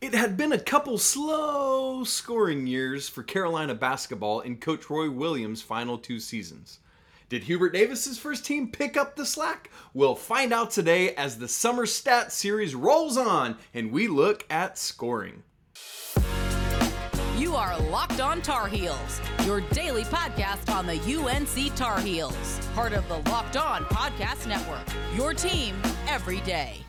It 0.00 0.14
had 0.14 0.36
been 0.36 0.52
a 0.52 0.60
couple 0.60 0.96
slow 0.96 2.04
scoring 2.04 2.68
years 2.68 3.08
for 3.08 3.24
Carolina 3.24 3.74
basketball 3.74 4.40
in 4.40 4.58
Coach 4.58 4.88
Roy 4.88 5.10
Williams' 5.10 5.60
final 5.60 5.98
two 5.98 6.20
seasons. 6.20 6.78
Did 7.28 7.42
Hubert 7.42 7.70
Davis's 7.70 8.16
first 8.16 8.46
team 8.46 8.70
pick 8.70 8.96
up 8.96 9.16
the 9.16 9.26
slack? 9.26 9.70
We'll 9.92 10.14
find 10.14 10.52
out 10.52 10.70
today 10.70 11.16
as 11.16 11.38
the 11.38 11.48
Summer 11.48 11.84
Stat 11.84 12.30
Series 12.30 12.76
rolls 12.76 13.16
on 13.16 13.56
and 13.74 13.90
we 13.90 14.06
look 14.06 14.46
at 14.48 14.78
scoring. 14.78 15.42
You 17.36 17.56
are 17.56 17.76
Locked 17.90 18.20
On 18.20 18.40
Tar 18.40 18.68
Heels, 18.68 19.20
your 19.44 19.62
daily 19.72 20.04
podcast 20.04 20.72
on 20.72 20.86
the 20.86 21.00
UNC 21.00 21.74
Tar 21.74 21.98
Heels, 21.98 22.60
part 22.72 22.92
of 22.92 23.06
the 23.08 23.18
Locked 23.30 23.56
On 23.56 23.82
Podcast 23.86 24.46
Network. 24.46 24.86
Your 25.16 25.34
team 25.34 25.74
every 26.06 26.38
day. 26.42 26.84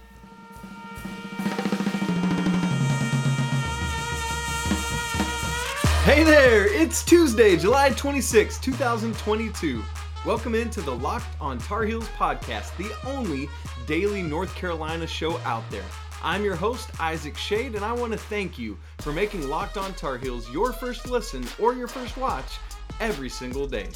Hey 6.09 6.23
there, 6.23 6.65
it's 6.65 7.03
Tuesday, 7.03 7.55
July 7.55 7.91
26, 7.91 8.57
2022. 8.57 9.83
Welcome 10.25 10.55
into 10.55 10.81
the 10.81 10.95
Locked 10.95 11.39
on 11.39 11.59
Tar 11.59 11.83
Heels 11.83 12.07
podcast, 12.17 12.75
the 12.77 12.91
only 13.07 13.47
daily 13.85 14.23
North 14.23 14.55
Carolina 14.55 15.05
show 15.05 15.37
out 15.41 15.69
there. 15.69 15.85
I'm 16.23 16.43
your 16.43 16.55
host, 16.55 16.89
Isaac 16.99 17.37
Shade, 17.37 17.75
and 17.75 17.85
I 17.85 17.93
want 17.93 18.11
to 18.13 18.17
thank 18.17 18.57
you 18.57 18.75
for 18.97 19.13
making 19.13 19.47
Locked 19.47 19.77
on 19.77 19.93
Tar 19.93 20.17
Heels 20.17 20.49
your 20.49 20.73
first 20.73 21.07
listen 21.07 21.45
or 21.59 21.75
your 21.75 21.87
first 21.87 22.17
watch 22.17 22.57
every 22.99 23.29
single 23.29 23.67
day. 23.67 23.89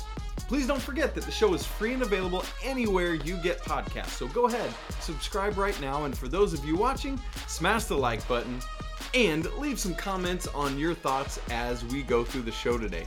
Please 0.48 0.68
don't 0.68 0.84
forget 0.84 1.16
that 1.16 1.24
the 1.24 1.32
show 1.32 1.56
is 1.56 1.66
free 1.66 1.96
and 1.96 2.04
available 2.04 2.46
anywhere 2.64 3.16
you 3.16 3.38
get 3.38 3.60
podcasts. 3.62 4.10
So 4.10 4.28
go 4.28 4.46
ahead, 4.46 4.72
subscribe 5.00 5.58
right 5.58 5.82
now, 5.82 6.06
and 6.06 6.16
for 6.16 6.28
those 6.28 6.54
of 6.54 6.64
you 6.64 6.76
watching, 6.76 7.20
smash 7.48 7.86
the 7.86 7.98
like 7.98 8.28
button 8.28 8.62
and 9.14 9.52
leave 9.54 9.80
some 9.80 9.94
comments 9.94 10.48
on 10.48 10.78
your 10.78 10.94
thoughts 10.94 11.40
as 11.50 11.86
we 11.86 12.02
go 12.04 12.24
through 12.24 12.42
the 12.42 12.52
show 12.52 12.78
today. 12.78 13.06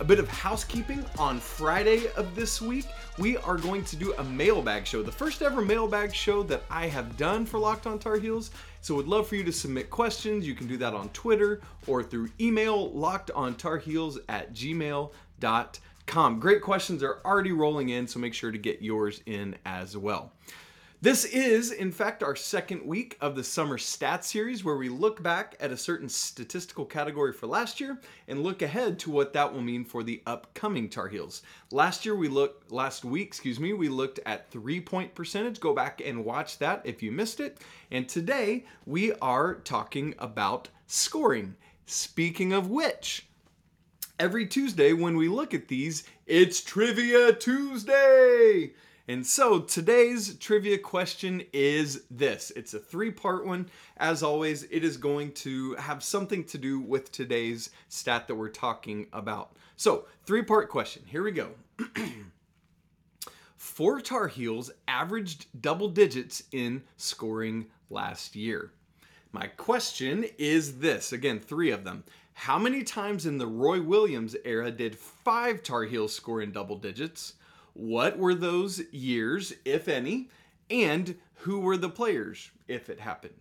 A 0.00 0.04
bit 0.04 0.18
of 0.18 0.26
housekeeping 0.28 1.04
on 1.18 1.38
Friday 1.38 2.10
of 2.16 2.34
this 2.34 2.62
week, 2.62 2.86
we 3.18 3.36
are 3.36 3.58
going 3.58 3.84
to 3.84 3.96
do 3.96 4.14
a 4.14 4.24
mailbag 4.24 4.86
show, 4.86 5.02
the 5.02 5.12
first 5.12 5.42
ever 5.42 5.60
mailbag 5.60 6.14
show 6.14 6.42
that 6.44 6.62
I 6.70 6.86
have 6.86 7.18
done 7.18 7.44
for 7.44 7.58
Locked 7.58 7.86
on 7.86 7.98
Tar 7.98 8.16
Heels. 8.16 8.50
So, 8.80 8.94
would 8.94 9.06
love 9.06 9.28
for 9.28 9.36
you 9.36 9.44
to 9.44 9.52
submit 9.52 9.90
questions. 9.90 10.46
You 10.46 10.54
can 10.54 10.66
do 10.66 10.78
that 10.78 10.94
on 10.94 11.10
Twitter 11.10 11.60
or 11.86 12.02
through 12.02 12.30
email, 12.40 12.90
lockedontarheels 12.92 14.18
at 14.28 14.54
gmail.com. 14.54 16.40
Great 16.40 16.62
questions 16.62 17.02
are 17.02 17.18
already 17.24 17.52
rolling 17.52 17.90
in, 17.90 18.08
so 18.08 18.18
make 18.18 18.34
sure 18.34 18.50
to 18.50 18.58
get 18.58 18.80
yours 18.80 19.20
in 19.26 19.54
as 19.66 19.96
well. 19.96 20.32
This 21.02 21.24
is, 21.24 21.72
in 21.72 21.90
fact, 21.90 22.22
our 22.22 22.36
second 22.36 22.86
week 22.86 23.18
of 23.20 23.34
the 23.34 23.42
Summer 23.42 23.76
Stats 23.76 24.22
Series, 24.22 24.62
where 24.62 24.76
we 24.76 24.88
look 24.88 25.20
back 25.20 25.56
at 25.58 25.72
a 25.72 25.76
certain 25.76 26.08
statistical 26.08 26.84
category 26.84 27.32
for 27.32 27.48
last 27.48 27.80
year 27.80 27.98
and 28.28 28.44
look 28.44 28.62
ahead 28.62 29.00
to 29.00 29.10
what 29.10 29.32
that 29.32 29.52
will 29.52 29.62
mean 29.62 29.84
for 29.84 30.04
the 30.04 30.22
upcoming 30.26 30.88
Tar 30.88 31.08
Heels. 31.08 31.42
Last 31.72 32.06
year, 32.06 32.14
we 32.14 32.28
looked, 32.28 32.70
last 32.70 33.04
week, 33.04 33.26
excuse 33.26 33.58
me, 33.58 33.72
we 33.72 33.88
looked 33.88 34.20
at 34.26 34.48
three 34.52 34.80
point 34.80 35.12
percentage. 35.12 35.58
Go 35.58 35.74
back 35.74 36.00
and 36.04 36.24
watch 36.24 36.58
that 36.58 36.82
if 36.84 37.02
you 37.02 37.10
missed 37.10 37.40
it. 37.40 37.58
And 37.90 38.08
today, 38.08 38.64
we 38.86 39.12
are 39.14 39.56
talking 39.56 40.14
about 40.20 40.68
scoring. 40.86 41.56
Speaking 41.84 42.52
of 42.52 42.70
which, 42.70 43.26
every 44.20 44.46
Tuesday 44.46 44.92
when 44.92 45.16
we 45.16 45.28
look 45.28 45.52
at 45.52 45.66
these, 45.66 46.04
it's 46.26 46.60
Trivia 46.60 47.32
Tuesday. 47.32 48.74
And 49.08 49.26
so 49.26 49.60
today's 49.60 50.36
trivia 50.36 50.78
question 50.78 51.42
is 51.52 52.04
this 52.10 52.52
it's 52.54 52.74
a 52.74 52.78
three 52.78 53.10
part 53.10 53.44
one. 53.44 53.68
As 53.96 54.22
always, 54.22 54.62
it 54.64 54.84
is 54.84 54.96
going 54.96 55.32
to 55.32 55.74
have 55.74 56.04
something 56.04 56.44
to 56.44 56.58
do 56.58 56.80
with 56.80 57.10
today's 57.10 57.70
stat 57.88 58.28
that 58.28 58.34
we're 58.34 58.48
talking 58.48 59.06
about. 59.12 59.56
So, 59.76 60.06
three 60.24 60.42
part 60.42 60.68
question. 60.68 61.02
Here 61.06 61.24
we 61.24 61.32
go. 61.32 61.50
Four 63.56 64.00
Tar 64.00 64.28
Heels 64.28 64.70
averaged 64.86 65.46
double 65.60 65.88
digits 65.88 66.44
in 66.52 66.82
scoring 66.96 67.66
last 67.90 68.36
year. 68.36 68.72
My 69.32 69.46
question 69.46 70.26
is 70.38 70.78
this 70.78 71.12
again, 71.12 71.40
three 71.40 71.70
of 71.70 71.84
them. 71.84 72.04
How 72.34 72.58
many 72.58 72.82
times 72.82 73.26
in 73.26 73.38
the 73.38 73.46
Roy 73.46 73.80
Williams 73.80 74.36
era 74.44 74.70
did 74.70 74.96
five 74.96 75.62
Tar 75.62 75.84
Heels 75.84 76.14
score 76.14 76.42
in 76.42 76.52
double 76.52 76.76
digits? 76.76 77.34
What 77.74 78.18
were 78.18 78.34
those 78.34 78.82
years, 78.92 79.52
if 79.64 79.88
any? 79.88 80.28
And 80.70 81.16
who 81.36 81.60
were 81.60 81.76
the 81.76 81.88
players, 81.88 82.50
if 82.68 82.88
it 82.88 83.00
happened? 83.00 83.34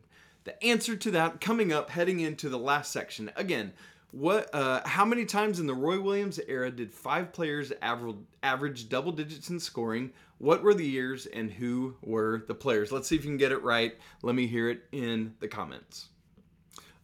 The 0.44 0.62
answer 0.64 0.96
to 0.96 1.12
that 1.12 1.40
coming 1.40 1.72
up 1.72 1.90
heading 1.90 2.20
into 2.20 2.50
the 2.50 2.58
last 2.58 2.92
section. 2.92 3.32
Again, 3.36 3.74
what 4.12 4.54
uh, 4.54 4.82
how 4.86 5.06
many 5.06 5.26
times 5.26 5.60
in 5.60 5.68
the 5.68 5.74
Roy 5.74 6.00
Williams 6.02 6.40
era 6.48 6.70
did 6.70 6.94
five 6.94 7.32
players 7.32 7.72
average, 7.82 8.18
average 8.44 8.90
double 8.90 9.12
digits 9.12 9.50
in 9.50 9.60
scoring? 9.60 10.12
What 10.40 10.64
were 10.64 10.74
the 10.74 10.86
years 10.86 11.28
and 11.28 11.52
who 11.52 11.96
were 12.02 12.44
the 12.48 12.56
players? 12.56 12.92
Let's 12.92 13.08
see 13.08 13.16
if 13.16 13.24
you 13.24 13.30
can 13.30 13.38
get 13.38 13.52
it 13.52 13.62
right. 13.64 13.94
Let 14.24 14.36
me 14.36 14.48
hear 14.48 14.70
it 14.70 14.84
in 14.92 15.36
the 15.40 15.48
comments. 15.48 16.08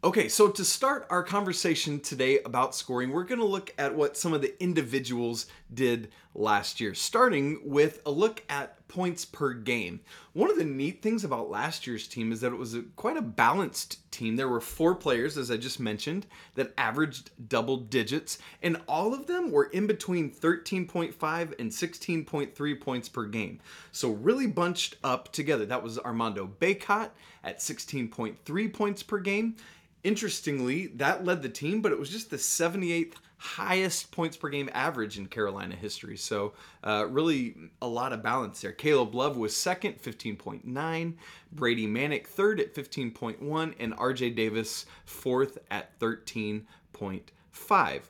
Okay, 0.08 0.30
so 0.30 0.48
to 0.48 0.64
start 0.64 1.06
our 1.10 1.22
conversation 1.22 2.00
today 2.00 2.40
about 2.46 2.74
scoring, 2.74 3.12
we're 3.12 3.26
going 3.26 3.42
to 3.42 3.46
look 3.46 3.74
at 3.78 3.94
what 3.94 4.16
some 4.16 4.32
of 4.32 4.42
the 4.42 4.58
individuals 4.64 5.48
did 5.74 6.12
last 6.34 6.80
year, 6.80 6.94
starting 6.94 7.60
with 7.66 8.02
a 8.06 8.12
look 8.12 8.42
at 8.48 8.88
points 8.88 9.26
per 9.26 9.54
game. 9.54 10.00
One 10.32 10.50
of 10.50 10.58
the 10.58 10.64
neat 10.64 11.02
things 11.02 11.26
about 11.26 11.50
last 11.50 11.86
year's 11.86 12.08
team 12.08 12.32
is 12.32 12.40
that 12.40 12.54
it 12.54 12.58
was 12.58 12.74
a, 12.74 12.84
quite 12.96 13.18
a 13.18 13.22
balanced 13.22 14.10
team. 14.12 14.38
There 14.38 14.48
were 14.48 14.62
four 14.62 14.96
players, 14.96 15.38
as 15.38 15.52
I 15.52 15.58
just 15.58 15.80
mentioned, 15.80 16.26
that 16.56 16.74
averaged 16.78 17.32
double 17.50 17.76
digits, 17.76 18.38
and 18.64 18.80
all 18.88 19.14
of 19.14 19.28
them 19.28 19.52
were 19.52 19.66
in 19.66 19.88
between 19.88 20.32
13.5 20.32 21.60
and 21.60 21.70
16.3 21.70 22.82
points 22.82 23.10
per 23.10 23.26
game. 23.26 23.60
So, 23.92 24.12
really 24.12 24.48
bunched 24.48 24.96
up 25.04 25.34
together. 25.34 25.66
That 25.66 25.84
was 25.84 26.00
Armando 26.00 26.50
Bacot 26.62 27.10
at 27.44 27.60
16.3 27.60 28.74
points 28.74 29.04
per 29.04 29.20
game. 29.20 29.56
Interestingly, 30.04 30.88
that 30.88 31.26
led 31.26 31.42
the 31.42 31.50
team, 31.50 31.82
but 31.82 31.92
it 31.92 32.00
was 32.00 32.10
just 32.10 32.30
the 32.30 32.38
78th 32.38 33.16
highest 33.38 34.12
points 34.12 34.36
per 34.36 34.50
game 34.50 34.70
average 34.74 35.18
in 35.18 35.28
Carolina 35.28 35.76
history. 35.76 36.18
So, 36.18 36.54
uh, 36.84 37.06
really 37.10 37.56
a 37.82 37.88
lot 37.88 38.14
of 38.14 38.24
balance 38.24 38.62
there. 38.62 38.72
Caleb 38.72 39.14
Love 39.14 39.38
was 39.38 39.56
second, 39.56 40.02
15.9. 40.02 41.14
Brady 41.52 41.88
Manek 41.88 42.26
third 42.26 42.60
at 42.60 42.74
15.1. 42.74 43.76
And 43.80 43.96
RJ 43.96 44.36
Davis 44.36 44.86
fourth 45.06 45.60
at 45.70 46.00
13.5. 46.00 48.02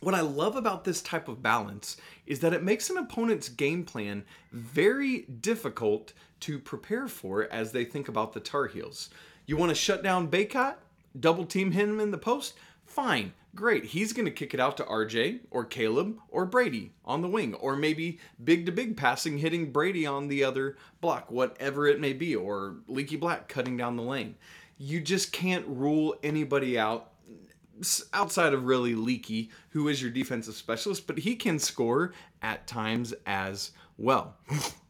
What 0.00 0.14
I 0.14 0.20
love 0.20 0.54
about 0.54 0.84
this 0.84 1.02
type 1.02 1.26
of 1.26 1.42
balance 1.42 1.96
is 2.24 2.38
that 2.40 2.52
it 2.52 2.62
makes 2.62 2.88
an 2.88 2.98
opponent's 2.98 3.48
game 3.48 3.84
plan 3.84 4.24
very 4.52 5.22
difficult 5.22 6.12
to 6.40 6.60
prepare 6.60 7.08
for 7.08 7.48
as 7.50 7.72
they 7.72 7.84
think 7.84 8.06
about 8.06 8.32
the 8.32 8.38
Tar 8.38 8.68
Heels. 8.68 9.10
You 9.46 9.56
want 9.56 9.70
to 9.70 9.74
shut 9.74 10.04
down 10.04 10.28
Bacot? 10.28 10.76
Double 11.20 11.44
team 11.44 11.72
him 11.72 12.00
in 12.00 12.10
the 12.10 12.18
post, 12.18 12.54
fine, 12.86 13.32
great. 13.54 13.86
He's 13.86 14.12
going 14.12 14.26
to 14.26 14.30
kick 14.30 14.54
it 14.54 14.60
out 14.60 14.76
to 14.78 14.84
RJ 14.84 15.40
or 15.50 15.64
Caleb 15.64 16.18
or 16.28 16.46
Brady 16.46 16.92
on 17.04 17.22
the 17.22 17.28
wing, 17.28 17.54
or 17.54 17.76
maybe 17.76 18.18
big 18.42 18.66
to 18.66 18.72
big 18.72 18.96
passing, 18.96 19.38
hitting 19.38 19.72
Brady 19.72 20.06
on 20.06 20.28
the 20.28 20.44
other 20.44 20.76
block, 21.00 21.30
whatever 21.30 21.86
it 21.86 22.00
may 22.00 22.12
be, 22.12 22.34
or 22.34 22.76
Leaky 22.86 23.16
Black 23.16 23.48
cutting 23.48 23.76
down 23.76 23.96
the 23.96 24.02
lane. 24.02 24.36
You 24.78 25.00
just 25.00 25.32
can't 25.32 25.66
rule 25.66 26.16
anybody 26.22 26.78
out 26.78 27.12
outside 28.12 28.54
of 28.54 28.64
really 28.64 28.94
Leaky, 28.94 29.50
who 29.70 29.88
is 29.88 30.02
your 30.02 30.10
defensive 30.10 30.54
specialist, 30.54 31.06
but 31.06 31.18
he 31.18 31.36
can 31.36 31.58
score 31.58 32.12
at 32.42 32.66
times 32.66 33.14
as 33.26 33.72
well. 33.96 34.36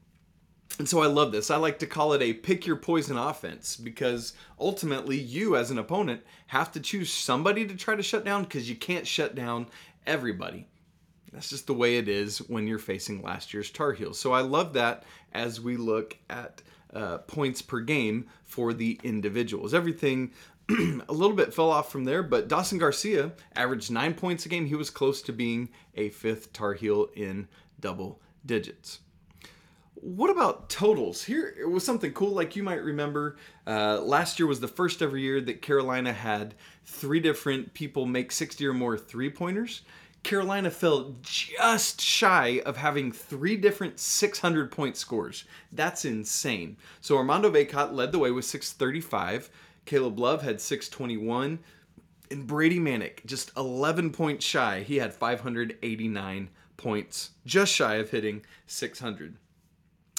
And 0.78 0.88
so 0.88 1.02
I 1.02 1.06
love 1.06 1.32
this. 1.32 1.50
I 1.50 1.56
like 1.56 1.80
to 1.80 1.86
call 1.86 2.12
it 2.12 2.22
a 2.22 2.32
pick 2.32 2.64
your 2.64 2.76
poison 2.76 3.18
offense 3.18 3.76
because 3.76 4.34
ultimately 4.60 5.18
you, 5.18 5.56
as 5.56 5.72
an 5.72 5.78
opponent, 5.78 6.22
have 6.46 6.70
to 6.72 6.80
choose 6.80 7.12
somebody 7.12 7.66
to 7.66 7.74
try 7.74 7.96
to 7.96 8.02
shut 8.02 8.24
down 8.24 8.44
because 8.44 8.70
you 8.70 8.76
can't 8.76 9.06
shut 9.06 9.34
down 9.34 9.66
everybody. 10.06 10.68
That's 11.32 11.50
just 11.50 11.66
the 11.66 11.74
way 11.74 11.98
it 11.98 12.08
is 12.08 12.38
when 12.38 12.66
you're 12.66 12.78
facing 12.78 13.22
last 13.22 13.52
year's 13.52 13.70
Tar 13.70 13.92
Heels. 13.92 14.18
So 14.18 14.32
I 14.32 14.40
love 14.40 14.72
that 14.74 15.02
as 15.32 15.60
we 15.60 15.76
look 15.76 16.16
at 16.30 16.62
uh, 16.94 17.18
points 17.18 17.60
per 17.60 17.80
game 17.80 18.26
for 18.44 18.72
the 18.72 18.98
individuals. 19.02 19.74
Everything 19.74 20.30
a 20.70 21.12
little 21.12 21.36
bit 21.36 21.52
fell 21.52 21.70
off 21.70 21.90
from 21.90 22.04
there, 22.04 22.22
but 22.22 22.48
Dawson 22.48 22.78
Garcia 22.78 23.32
averaged 23.56 23.90
nine 23.90 24.14
points 24.14 24.46
a 24.46 24.48
game. 24.48 24.66
He 24.66 24.74
was 24.74 24.90
close 24.90 25.22
to 25.22 25.32
being 25.32 25.68
a 25.96 26.10
fifth 26.10 26.52
Tar 26.52 26.74
Heel 26.74 27.08
in 27.14 27.48
double 27.80 28.20
digits. 28.46 29.00
What 30.00 30.30
about 30.30 30.70
totals? 30.70 31.24
Here 31.24 31.54
it 31.58 31.68
was 31.68 31.84
something 31.84 32.12
cool. 32.12 32.30
Like 32.30 32.54
you 32.54 32.62
might 32.62 32.82
remember, 32.82 33.36
uh, 33.66 34.00
last 34.00 34.38
year 34.38 34.46
was 34.46 34.60
the 34.60 34.68
first 34.68 35.02
ever 35.02 35.16
year 35.16 35.40
that 35.40 35.62
Carolina 35.62 36.12
had 36.12 36.54
three 36.84 37.20
different 37.20 37.74
people 37.74 38.06
make 38.06 38.30
60 38.30 38.64
or 38.66 38.72
more 38.72 38.96
three 38.96 39.30
pointers. 39.30 39.82
Carolina 40.22 40.70
fell 40.70 41.16
just 41.22 42.00
shy 42.00 42.60
of 42.66 42.76
having 42.76 43.12
three 43.12 43.56
different 43.56 43.98
600 43.98 44.70
point 44.70 44.96
scores. 44.96 45.44
That's 45.72 46.04
insane. 46.04 46.76
So 47.00 47.16
Armando 47.16 47.50
Bacot 47.50 47.92
led 47.92 48.12
the 48.12 48.18
way 48.18 48.30
with 48.30 48.44
635. 48.44 49.50
Caleb 49.84 50.18
Love 50.18 50.42
had 50.42 50.60
621. 50.60 51.58
And 52.30 52.46
Brady 52.46 52.78
Manek, 52.78 53.24
just 53.24 53.50
11 53.56 54.10
points 54.10 54.44
shy. 54.44 54.82
He 54.82 54.96
had 54.96 55.14
589 55.14 56.50
points, 56.76 57.30
just 57.46 57.72
shy 57.72 57.94
of 57.94 58.10
hitting 58.10 58.44
600. 58.66 59.36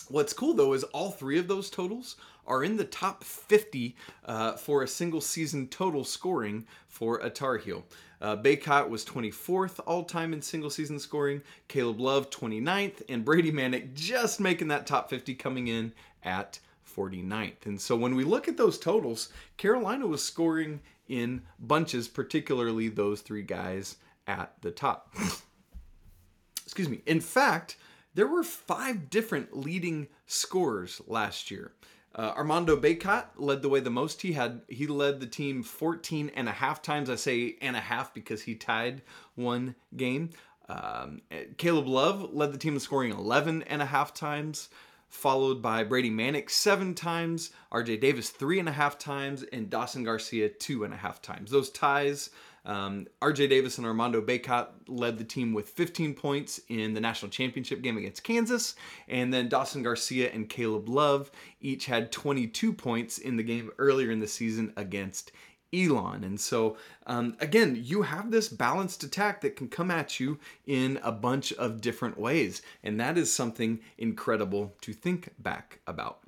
What's 0.09 0.33
cool 0.33 0.53
though 0.55 0.73
is 0.73 0.83
all 0.85 1.11
three 1.11 1.37
of 1.37 1.47
those 1.47 1.69
totals 1.69 2.15
are 2.47 2.63
in 2.63 2.77
the 2.77 2.85
top 2.85 3.23
50 3.23 3.95
uh, 4.25 4.53
for 4.53 4.81
a 4.81 4.87
single 4.87 5.21
season 5.21 5.67
total 5.67 6.03
scoring 6.03 6.65
for 6.87 7.19
a 7.19 7.29
Tar 7.29 7.57
Heel. 7.57 7.85
Uh, 8.19 8.35
Bacot 8.35 8.89
was 8.89 9.05
24th 9.05 9.79
all 9.85 10.03
time 10.03 10.33
in 10.33 10.41
single 10.41 10.71
season 10.71 10.99
scoring, 10.99 11.41
Caleb 11.67 11.99
Love 11.99 12.31
29th, 12.31 13.03
and 13.07 13.23
Brady 13.23 13.51
Manek 13.51 13.93
just 13.93 14.39
making 14.39 14.67
that 14.69 14.87
top 14.87 15.11
50 15.11 15.35
coming 15.35 15.67
in 15.67 15.93
at 16.23 16.59
49th. 16.97 17.67
And 17.67 17.79
so 17.79 17.95
when 17.95 18.15
we 18.15 18.23
look 18.23 18.47
at 18.47 18.57
those 18.57 18.79
totals, 18.79 19.29
Carolina 19.57 20.07
was 20.07 20.23
scoring 20.23 20.81
in 21.07 21.43
bunches, 21.59 22.07
particularly 22.07 22.89
those 22.89 23.21
three 23.21 23.43
guys 23.43 23.97
at 24.27 24.53
the 24.61 24.71
top. 24.71 25.13
Excuse 26.65 26.89
me. 26.89 27.01
In 27.05 27.21
fact, 27.21 27.77
there 28.19 28.27
were 28.27 28.43
five 28.43 29.09
different 29.09 29.55
leading 29.55 30.09
scorers 30.27 31.01
last 31.07 31.49
year. 31.49 31.71
Uh, 32.13 32.33
Armando 32.35 32.75
Bacot 32.75 33.27
led 33.37 33.61
the 33.61 33.69
way 33.69 33.79
the 33.79 33.89
most. 33.89 34.21
He 34.21 34.33
had 34.33 34.59
he 34.67 34.87
led 34.87 35.21
the 35.21 35.25
team 35.25 35.63
14 35.63 36.29
and 36.35 36.49
a 36.49 36.51
half 36.51 36.81
times. 36.81 37.09
I 37.09 37.15
say 37.15 37.55
and 37.61 37.77
a 37.77 37.79
half 37.79 38.13
because 38.13 38.41
he 38.41 38.55
tied 38.55 39.03
one 39.35 39.75
game. 39.95 40.31
Um, 40.67 41.21
Caleb 41.55 41.87
Love 41.87 42.33
led 42.33 42.51
the 42.51 42.57
team 42.57 42.73
in 42.73 42.81
scoring 42.81 43.11
11 43.13 43.63
and 43.63 43.81
a 43.81 43.85
half 43.85 44.13
times 44.13 44.67
followed 45.09 45.61
by 45.61 45.83
Brady 45.83 46.11
Manek 46.11 46.49
seven 46.49 46.93
times, 46.93 47.51
RJ 47.71 47.99
Davis 47.99 48.29
three 48.29 48.59
and 48.59 48.69
a 48.69 48.73
half 48.73 48.97
times, 48.97 49.43
and 49.51 49.69
Dawson 49.69 50.03
Garcia 50.03 50.49
two 50.49 50.83
and 50.83 50.93
a 50.93 50.97
half 50.97 51.21
times. 51.21 51.51
Those 51.51 51.71
ties, 51.71 52.29
um, 52.65 53.07
RJ 53.21 53.49
Davis 53.49 53.77
and 53.77 53.87
Armando 53.87 54.21
Bacot 54.21 54.67
led 54.87 55.17
the 55.17 55.23
team 55.23 55.53
with 55.53 55.69
15 55.69 56.13
points 56.13 56.59
in 56.69 56.93
the 56.93 57.01
national 57.01 57.31
championship 57.31 57.81
game 57.81 57.97
against 57.97 58.23
Kansas, 58.23 58.75
and 59.07 59.33
then 59.33 59.49
Dawson 59.49 59.83
Garcia 59.83 60.29
and 60.31 60.49
Caleb 60.49 60.89
Love 60.89 61.31
each 61.61 61.85
had 61.85 62.11
22 62.11 62.73
points 62.73 63.17
in 63.17 63.37
the 63.37 63.43
game 63.43 63.71
earlier 63.77 64.11
in 64.11 64.19
the 64.19 64.27
season 64.27 64.73
against 64.77 65.31
Elon. 65.73 66.23
And 66.23 66.39
so, 66.39 66.77
um, 67.05 67.35
again, 67.39 67.79
you 67.79 68.01
have 68.03 68.31
this 68.31 68.49
balanced 68.49 69.03
attack 69.03 69.41
that 69.41 69.55
can 69.55 69.67
come 69.67 69.91
at 69.91 70.19
you 70.19 70.39
in 70.65 70.99
a 71.03 71.11
bunch 71.11 71.53
of 71.53 71.81
different 71.81 72.19
ways. 72.19 72.61
And 72.83 72.99
that 72.99 73.17
is 73.17 73.31
something 73.31 73.79
incredible 73.97 74.73
to 74.81 74.93
think 74.93 75.29
back 75.39 75.79
about. 75.85 76.21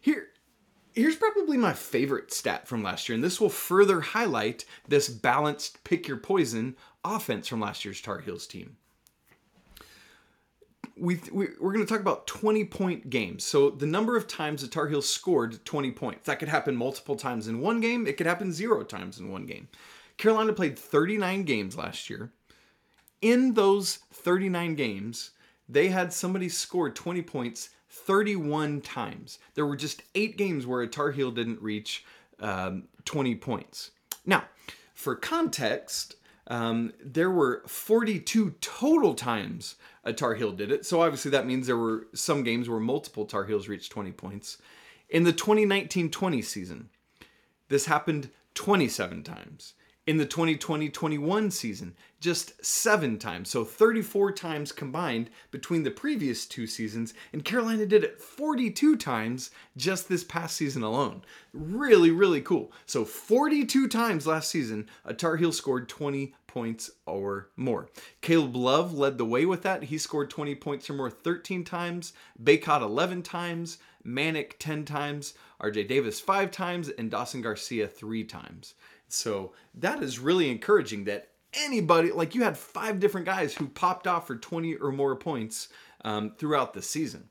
Here, 0.00 0.28
here's 0.98 1.16
probably 1.16 1.56
my 1.56 1.72
favorite 1.72 2.32
stat 2.32 2.68
from 2.68 2.82
last 2.82 3.08
year, 3.08 3.14
and 3.14 3.24
this 3.24 3.40
will 3.40 3.48
further 3.48 4.00
highlight 4.00 4.64
this 4.86 5.08
balanced 5.08 5.82
pick 5.84 6.06
your 6.08 6.16
poison 6.16 6.76
offense 7.04 7.48
from 7.48 7.60
last 7.60 7.84
year's 7.84 8.00
Tar 8.00 8.20
Heels 8.20 8.46
team 8.46 8.76
we, 11.00 11.20
we 11.32 11.46
are 11.46 11.72
going 11.72 11.84
to 11.84 11.86
talk 11.86 12.00
about 12.00 12.26
20 12.26 12.64
point 12.64 13.10
games. 13.10 13.44
So 13.44 13.70
the 13.70 13.86
number 13.86 14.16
of 14.16 14.26
times 14.26 14.62
the 14.62 14.68
Tar 14.68 14.88
Heels 14.88 15.08
scored 15.08 15.64
20 15.64 15.92
points. 15.92 16.26
That 16.26 16.38
could 16.38 16.48
happen 16.48 16.76
multiple 16.76 17.16
times 17.16 17.48
in 17.48 17.60
one 17.60 17.80
game. 17.80 18.06
It 18.06 18.16
could 18.16 18.26
happen 18.26 18.52
zero 18.52 18.82
times 18.82 19.18
in 19.18 19.30
one 19.30 19.46
game. 19.46 19.68
Carolina 20.16 20.52
played 20.52 20.78
39 20.78 21.44
games 21.44 21.76
last 21.76 22.10
year. 22.10 22.32
In 23.20 23.54
those 23.54 23.98
39 24.12 24.74
games, 24.74 25.30
they 25.68 25.88
had 25.88 26.12
somebody 26.12 26.48
score 26.48 26.90
20 26.90 27.22
points 27.22 27.70
31 27.88 28.80
times. 28.82 29.38
There 29.54 29.66
were 29.66 29.76
just 29.76 30.02
eight 30.14 30.36
games 30.36 30.66
where 30.66 30.82
a 30.82 30.88
Tar 30.88 31.10
Heel 31.10 31.30
didn't 31.30 31.62
reach 31.62 32.04
um, 32.40 32.84
20 33.04 33.34
points. 33.36 33.90
Now, 34.26 34.44
for 34.94 35.14
context, 35.14 36.16
um, 36.48 36.92
there 37.02 37.30
were 37.30 37.62
42 37.66 38.56
total 38.60 39.14
times 39.14 39.76
a 40.04 40.12
Tar 40.12 40.34
Heel 40.34 40.52
did 40.52 40.72
it. 40.72 40.86
So 40.86 41.02
obviously 41.02 41.30
that 41.32 41.46
means 41.46 41.66
there 41.66 41.76
were 41.76 42.06
some 42.14 42.42
games 42.42 42.68
where 42.68 42.80
multiple 42.80 43.26
Tar 43.26 43.44
Heels 43.44 43.68
reached 43.68 43.92
20 43.92 44.12
points. 44.12 44.58
In 45.10 45.24
the 45.24 45.32
2019 45.32 46.10
20 46.10 46.42
season, 46.42 46.88
this 47.68 47.86
happened 47.86 48.30
27 48.54 49.22
times 49.22 49.74
in 50.08 50.16
the 50.16 50.24
2020 50.24 50.88
21 50.88 51.50
season, 51.50 51.94
just 52.18 52.64
seven 52.64 53.18
times. 53.18 53.50
So 53.50 53.62
34 53.62 54.32
times 54.32 54.72
combined 54.72 55.28
between 55.50 55.82
the 55.82 55.90
previous 55.90 56.46
two 56.46 56.66
seasons. 56.66 57.12
And 57.34 57.44
Carolina 57.44 57.84
did 57.84 58.04
it 58.04 58.18
42 58.18 58.96
times 58.96 59.50
just 59.76 60.08
this 60.08 60.24
past 60.24 60.56
season 60.56 60.82
alone. 60.82 61.20
Really, 61.52 62.10
really 62.10 62.40
cool. 62.40 62.72
So 62.86 63.04
42 63.04 63.86
times 63.86 64.26
last 64.26 64.48
season, 64.50 64.88
a 65.04 65.12
Tar 65.12 65.36
Heel 65.36 65.52
scored 65.52 65.90
20 65.90 66.34
points 66.46 66.90
or 67.04 67.50
more. 67.54 67.90
Caleb 68.22 68.56
Love 68.56 68.94
led 68.94 69.18
the 69.18 69.26
way 69.26 69.44
with 69.44 69.62
that. 69.64 69.84
He 69.84 69.98
scored 69.98 70.30
20 70.30 70.54
points 70.54 70.88
or 70.88 70.94
more 70.94 71.10
13 71.10 71.64
times, 71.64 72.14
Bacot 72.42 72.80
11 72.80 73.24
times, 73.24 73.76
Manek 74.06 74.52
10 74.58 74.86
times, 74.86 75.34
RJ 75.60 75.86
Davis 75.86 76.18
5 76.18 76.50
times, 76.50 76.88
and 76.88 77.10
Dawson 77.10 77.42
Garcia 77.42 77.86
3 77.86 78.24
times. 78.24 78.74
So 79.08 79.52
that 79.74 80.02
is 80.02 80.18
really 80.18 80.50
encouraging 80.50 81.04
that 81.04 81.30
anybody, 81.54 82.12
like 82.12 82.34
you 82.34 82.42
had 82.42 82.56
five 82.56 83.00
different 83.00 83.26
guys 83.26 83.54
who 83.54 83.68
popped 83.68 84.06
off 84.06 84.26
for 84.26 84.36
20 84.36 84.76
or 84.76 84.92
more 84.92 85.16
points 85.16 85.68
um, 86.04 86.32
throughout 86.38 86.74
the 86.74 86.82
season. 86.82 87.28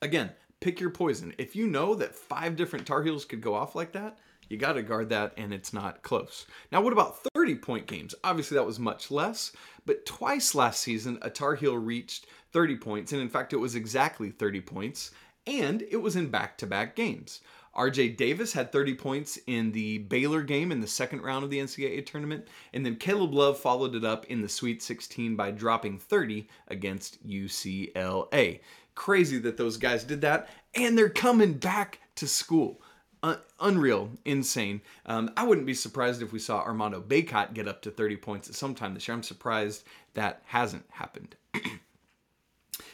Again, 0.00 0.30
pick 0.60 0.80
your 0.80 0.90
poison. 0.90 1.34
If 1.38 1.54
you 1.56 1.66
know 1.66 1.94
that 1.96 2.14
five 2.14 2.56
different 2.56 2.86
Tar 2.86 3.02
Heels 3.02 3.24
could 3.24 3.40
go 3.40 3.54
off 3.54 3.74
like 3.74 3.92
that, 3.92 4.18
you 4.48 4.56
got 4.56 4.72
to 4.72 4.82
guard 4.82 5.08
that 5.10 5.32
and 5.36 5.54
it's 5.54 5.72
not 5.72 6.02
close. 6.02 6.46
Now, 6.72 6.80
what 6.80 6.92
about 6.92 7.18
30 7.34 7.56
point 7.56 7.86
games? 7.86 8.14
Obviously, 8.24 8.56
that 8.56 8.66
was 8.66 8.78
much 8.78 9.10
less, 9.10 9.52
but 9.86 10.04
twice 10.06 10.54
last 10.54 10.80
season, 10.80 11.18
a 11.22 11.30
Tar 11.30 11.54
Heel 11.54 11.76
reached 11.76 12.26
30 12.52 12.76
points. 12.76 13.12
And 13.12 13.20
in 13.20 13.28
fact, 13.28 13.52
it 13.52 13.58
was 13.58 13.74
exactly 13.74 14.30
30 14.30 14.60
points, 14.60 15.12
and 15.46 15.82
it 15.82 15.98
was 15.98 16.16
in 16.16 16.30
back 16.30 16.58
to 16.58 16.66
back 16.66 16.96
games. 16.96 17.40
RJ 17.76 18.16
Davis 18.16 18.52
had 18.52 18.72
30 18.72 18.94
points 18.94 19.38
in 19.46 19.72
the 19.72 19.98
Baylor 19.98 20.42
game 20.42 20.72
in 20.72 20.80
the 20.80 20.86
second 20.86 21.22
round 21.22 21.44
of 21.44 21.50
the 21.50 21.58
NCAA 21.58 22.04
tournament, 22.04 22.48
and 22.72 22.84
then 22.84 22.96
Caleb 22.96 23.32
Love 23.32 23.58
followed 23.58 23.94
it 23.94 24.04
up 24.04 24.26
in 24.26 24.42
the 24.42 24.48
Sweet 24.48 24.82
16 24.82 25.36
by 25.36 25.50
dropping 25.50 25.98
30 25.98 26.48
against 26.68 27.24
UCLA. 27.26 28.60
Crazy 28.94 29.38
that 29.38 29.56
those 29.56 29.76
guys 29.76 30.02
did 30.02 30.20
that, 30.22 30.48
and 30.74 30.98
they're 30.98 31.08
coming 31.08 31.54
back 31.54 32.00
to 32.16 32.26
school. 32.26 32.82
Uh, 33.22 33.36
unreal, 33.60 34.10
insane. 34.24 34.80
Um, 35.06 35.30
I 35.36 35.44
wouldn't 35.44 35.66
be 35.66 35.74
surprised 35.74 36.22
if 36.22 36.32
we 36.32 36.38
saw 36.38 36.60
Armando 36.60 37.00
Bacot 37.00 37.52
get 37.52 37.68
up 37.68 37.82
to 37.82 37.90
30 37.90 38.16
points 38.16 38.48
at 38.48 38.54
some 38.54 38.74
time 38.74 38.94
this 38.94 39.06
year. 39.06 39.14
I'm 39.14 39.22
surprised 39.22 39.84
that 40.14 40.42
hasn't 40.46 40.86
happened. 40.90 41.36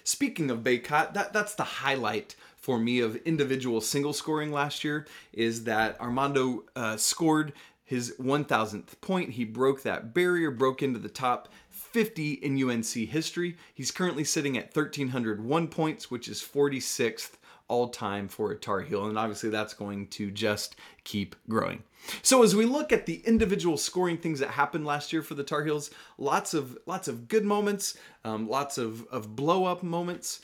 Speaking 0.04 0.50
of 0.50 0.60
Bacot, 0.60 1.14
that, 1.14 1.32
that's 1.32 1.54
the 1.54 1.64
highlight 1.64 2.34
for 2.66 2.80
me 2.80 2.98
of 2.98 3.14
individual 3.18 3.80
single 3.80 4.12
scoring 4.12 4.50
last 4.50 4.82
year 4.82 5.06
is 5.32 5.62
that 5.62 6.00
Armando 6.00 6.64
uh, 6.74 6.96
scored 6.96 7.52
his 7.84 8.16
1000th 8.18 9.00
point. 9.00 9.30
He 9.30 9.44
broke 9.44 9.84
that 9.84 10.12
barrier, 10.12 10.50
broke 10.50 10.82
into 10.82 10.98
the 10.98 11.08
top 11.08 11.48
50 11.70 12.32
in 12.32 12.60
UNC 12.60 12.88
history. 12.88 13.56
He's 13.72 13.92
currently 13.92 14.24
sitting 14.24 14.58
at 14.58 14.74
1,301 14.74 15.68
points, 15.68 16.10
which 16.10 16.26
is 16.26 16.42
46th 16.42 17.34
all 17.68 17.88
time 17.88 18.26
for 18.26 18.50
a 18.50 18.56
Tar 18.56 18.80
Heel. 18.80 19.06
And 19.06 19.16
obviously, 19.16 19.50
that's 19.50 19.74
going 19.74 20.08
to 20.08 20.32
just 20.32 20.74
keep 21.04 21.36
growing. 21.48 21.84
So 22.22 22.42
as 22.42 22.56
we 22.56 22.66
look 22.66 22.92
at 22.92 23.06
the 23.06 23.22
individual 23.24 23.76
scoring 23.76 24.18
things 24.18 24.40
that 24.40 24.50
happened 24.50 24.84
last 24.84 25.12
year 25.12 25.22
for 25.22 25.34
the 25.34 25.44
Tar 25.44 25.62
Heels, 25.62 25.90
lots 26.18 26.52
of 26.52 26.76
lots 26.86 27.06
of 27.06 27.28
good 27.28 27.44
moments, 27.44 27.96
um, 28.24 28.48
lots 28.48 28.76
of, 28.76 29.06
of 29.06 29.36
blow 29.36 29.66
up 29.66 29.84
moments, 29.84 30.40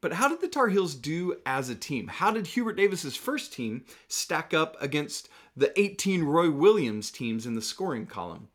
but 0.00 0.14
how 0.14 0.28
did 0.28 0.40
the 0.40 0.48
Tar 0.48 0.68
Heels 0.68 0.94
do 0.94 1.36
as 1.44 1.68
a 1.68 1.74
team? 1.74 2.08
How 2.08 2.30
did 2.30 2.48
Hubert 2.48 2.74
Davis's 2.74 3.16
first 3.16 3.52
team 3.52 3.84
stack 4.08 4.54
up 4.54 4.76
against 4.80 5.28
the 5.56 5.78
18 5.78 6.24
Roy 6.24 6.50
Williams 6.50 7.10
teams 7.10 7.46
in 7.46 7.54
the 7.54 7.62
scoring 7.62 8.06
column? 8.06 8.48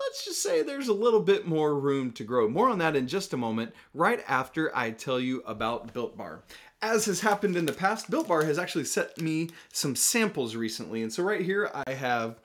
Let's 0.00 0.24
just 0.24 0.42
say 0.42 0.62
there's 0.62 0.88
a 0.88 0.92
little 0.92 1.20
bit 1.20 1.46
more 1.46 1.78
room 1.78 2.12
to 2.12 2.24
grow. 2.24 2.48
More 2.48 2.68
on 2.68 2.78
that 2.78 2.96
in 2.96 3.08
just 3.08 3.32
a 3.32 3.36
moment, 3.36 3.74
right 3.94 4.22
after 4.28 4.74
I 4.76 4.90
tell 4.90 5.18
you 5.18 5.42
about 5.44 5.92
Built 5.92 6.16
Bar. 6.16 6.44
As 6.80 7.06
has 7.06 7.20
happened 7.20 7.56
in 7.56 7.66
the 7.66 7.72
past, 7.72 8.08
Built 8.08 8.28
Bar 8.28 8.44
has 8.44 8.58
actually 8.58 8.84
sent 8.84 9.20
me 9.20 9.50
some 9.72 9.96
samples 9.96 10.54
recently. 10.54 11.02
And 11.02 11.12
so 11.12 11.24
right 11.24 11.40
here 11.40 11.70
I 11.74 11.92
have 11.92 12.38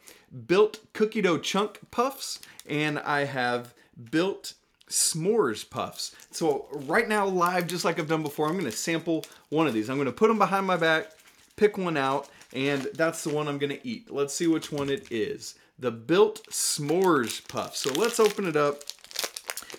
Built 0.47 0.79
Cookie 0.93 1.21
Dough 1.21 1.37
Chunk 1.37 1.79
Puffs 1.91 2.39
and 2.67 2.97
I 2.99 3.25
have 3.25 3.75
Built 4.09 4.55
s'mores 4.93 5.67
puffs. 5.67 6.15
So 6.31 6.67
right 6.71 7.07
now 7.07 7.25
live, 7.25 7.67
just 7.67 7.83
like 7.83 7.99
I've 7.99 8.07
done 8.07 8.21
before, 8.21 8.47
I'm 8.47 8.57
gonna 8.57 8.71
sample 8.71 9.25
one 9.49 9.67
of 9.67 9.73
these. 9.73 9.89
I'm 9.89 9.97
gonna 9.97 10.11
put 10.11 10.27
them 10.27 10.37
behind 10.37 10.67
my 10.67 10.77
back, 10.77 11.11
pick 11.55 11.77
one 11.77 11.97
out, 11.97 12.29
and 12.53 12.83
that's 12.93 13.23
the 13.23 13.31
one 13.31 13.47
I'm 13.47 13.57
gonna 13.57 13.79
eat. 13.83 14.11
Let's 14.11 14.33
see 14.33 14.47
which 14.47 14.71
one 14.71 14.89
it 14.89 15.11
is. 15.11 15.55
The 15.79 15.91
Built 15.91 16.45
S'mores 16.51 17.45
Puff. 17.47 17.75
So 17.75 17.91
let's 17.93 18.19
open 18.19 18.45
it 18.45 18.55
up, 18.55 18.83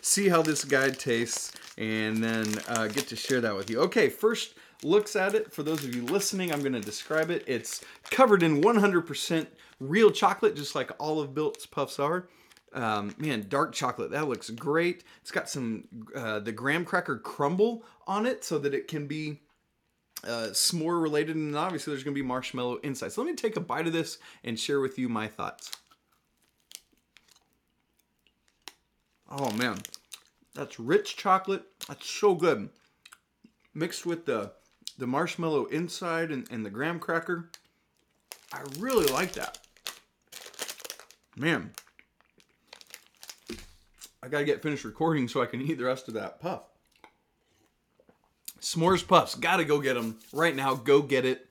see 0.03 0.29
how 0.29 0.43
this 0.43 0.65
guy 0.65 0.91
tastes, 0.91 1.53
and 1.79 2.23
then 2.23 2.47
uh, 2.69 2.89
get 2.89 3.07
to 3.09 3.17
share 3.17 3.41
that 3.41 3.55
with 3.55 3.71
you. 3.71 3.81
Okay, 3.83 4.09
first 4.09 4.55
looks 4.83 5.15
at 5.15 5.35
it, 5.35 5.53
for 5.53 5.63
those 5.63 5.85
of 5.85 5.95
you 5.95 6.03
listening, 6.03 6.53
I'm 6.53 6.61
going 6.61 6.73
to 6.73 6.81
describe 6.81 7.31
it. 7.31 7.45
It's 7.47 7.83
covered 8.11 8.43
in 8.43 8.63
100% 8.63 9.47
real 9.81 10.11
chocolate, 10.11 10.57
just 10.57 10.75
like 10.75 10.91
all 10.99 11.21
of 11.21 11.35
Built's 11.35 11.67
Puffs 11.67 11.99
are. 11.99 12.29
Um, 12.75 13.15
man, 13.19 13.47
dark 13.49 13.73
chocolate, 13.73 14.11
that 14.11 14.29
looks 14.29 14.51
great. 14.51 15.05
It's 15.23 15.31
got 15.31 15.49
some, 15.49 15.85
uh, 16.15 16.41
the 16.41 16.51
graham 16.51 16.85
cracker 16.85 17.17
crumble 17.17 17.85
on 18.07 18.27
it 18.27 18.43
so 18.45 18.59
that 18.59 18.75
it 18.75 18.89
can 18.89 19.07
be 19.07 19.41
uh, 20.25 20.49
s'more 20.51 21.01
related, 21.01 21.37
and 21.37 21.57
obviously 21.57 21.93
there's 21.93 22.03
going 22.03 22.15
to 22.15 22.21
be 22.21 22.27
marshmallow 22.27 22.77
inside. 22.77 23.13
So 23.13 23.23
let 23.23 23.31
me 23.31 23.37
take 23.37 23.57
a 23.57 23.61
bite 23.61 23.87
of 23.87 23.93
this 23.93 24.19
and 24.43 24.59
share 24.59 24.81
with 24.81 24.99
you 24.99 25.09
my 25.09 25.29
thoughts. 25.29 25.71
Oh 29.31 29.53
man, 29.53 29.79
that's 30.55 30.79
rich 30.79 31.17
chocolate. 31.17 31.65
That's 31.89 32.09
so 32.09 32.35
good. 32.35 32.71
Mixed 33.73 34.07
with 34.07 34.27
the 34.27 34.53
the 34.97 35.07
marshmallow 35.07 35.67
inside 35.67 36.31
and, 36.31 36.47
and 36.51 36.65
the 36.65 36.71
graham 36.71 37.01
cracker. 37.01 37.51
I 38.53 38.61
really 38.79 39.07
like 39.07 39.33
that. 39.33 39.59
Man, 41.37 41.73
I 44.25 44.29
gotta 44.29 44.45
get 44.45 44.63
finished 44.63 44.85
recording 44.85 45.29
so 45.29 45.43
I 45.43 45.47
can 45.47 45.61
eat 45.61 45.77
the 45.77 45.85
rest 45.85 46.09
of 46.09 46.15
that 46.15 46.41
puff. 46.41 46.63
S'mores 48.59 49.07
Puffs, 49.07 49.35
gotta 49.35 49.67
go 49.67 49.83
get 49.83 49.95
them 49.95 50.19
right 50.33 50.57
now. 50.57 50.75
Go 50.75 51.03
get 51.03 51.27
it 51.27 51.47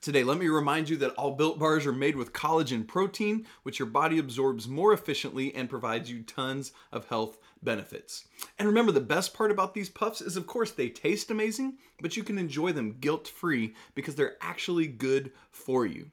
today. 0.00 0.24
Let 0.24 0.38
me 0.38 0.48
remind 0.48 0.88
you 0.88 0.96
that 0.96 1.12
all 1.12 1.36
built 1.36 1.60
bars 1.60 1.86
are 1.86 1.92
made 1.92 2.16
with 2.16 2.32
collagen 2.32 2.84
protein, 2.84 3.46
which 3.62 3.78
your 3.78 3.86
body 3.86 4.18
absorbs 4.18 4.66
more 4.66 4.92
efficiently 4.92 5.54
and 5.54 5.70
provides 5.70 6.10
you 6.10 6.24
tons 6.24 6.72
of 6.90 7.06
health 7.06 7.38
benefits. 7.62 8.24
And 8.58 8.66
remember, 8.66 8.90
the 8.90 9.00
best 9.00 9.32
part 9.32 9.52
about 9.52 9.72
these 9.72 9.88
puffs 9.88 10.20
is, 10.20 10.36
of 10.36 10.48
course, 10.48 10.72
they 10.72 10.88
taste 10.88 11.30
amazing, 11.30 11.78
but 12.00 12.16
you 12.16 12.24
can 12.24 12.38
enjoy 12.38 12.72
them 12.72 12.96
guilt 12.98 13.28
free 13.28 13.74
because 13.94 14.16
they're 14.16 14.36
actually 14.40 14.88
good 14.88 15.30
for 15.52 15.86
you. 15.86 16.10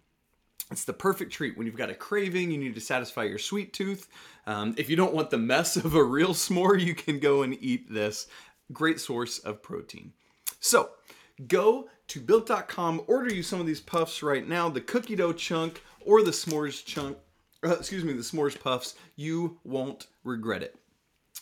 It's 0.71 0.85
the 0.85 0.93
perfect 0.93 1.33
treat 1.33 1.57
when 1.57 1.65
you've 1.65 1.75
got 1.75 1.89
a 1.89 1.95
craving, 1.95 2.51
you 2.51 2.57
need 2.57 2.75
to 2.75 2.81
satisfy 2.81 3.23
your 3.23 3.39
sweet 3.39 3.73
tooth. 3.73 4.07
Um, 4.45 4.75
if 4.77 4.89
you 4.89 4.95
don't 4.95 5.13
want 5.13 5.31
the 5.31 5.37
mess 5.37 5.75
of 5.83 5.95
a 5.95 6.03
real 6.03 6.33
s'more, 6.33 6.79
you 6.79 6.93
can 6.93 7.19
go 7.19 7.41
and 7.41 7.57
eat 7.59 7.91
this. 7.91 8.27
Great 8.71 8.99
source 8.99 9.39
of 9.39 9.63
protein. 9.63 10.13
So, 10.59 10.91
go 11.47 11.89
to 12.07 12.19
built.com, 12.19 13.03
order 13.07 13.33
you 13.33 13.41
some 13.41 13.59
of 13.59 13.65
these 13.65 13.79
puffs 13.79 14.21
right 14.21 14.47
now 14.47 14.69
the 14.69 14.81
cookie 14.81 15.15
dough 15.15 15.33
chunk 15.33 15.81
or 16.05 16.21
the 16.21 16.31
s'mores 16.31 16.83
chunk, 16.85 17.17
uh, 17.63 17.75
excuse 17.77 18.03
me, 18.03 18.13
the 18.13 18.19
s'mores 18.19 18.59
puffs. 18.59 18.95
You 19.15 19.57
won't 19.63 20.07
regret 20.23 20.61
it. 20.61 20.75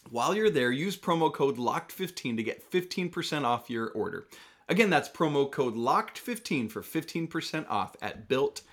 While 0.09 0.35
you're 0.35 0.49
there, 0.49 0.71
use 0.71 0.95
promo 0.95 1.33
code 1.33 1.57
LOCKED15 1.57 2.37
to 2.37 2.43
get 2.43 2.71
15% 2.71 3.43
off 3.43 3.69
your 3.69 3.89
order. 3.89 4.27
Again, 4.69 4.89
that's 4.89 5.09
promo 5.09 5.49
code 5.51 5.75
LOCKED15 5.75 6.71
for 6.71 6.81
15% 6.81 7.65
off 7.69 7.95
at 8.01 8.29
built.com. 8.29 8.66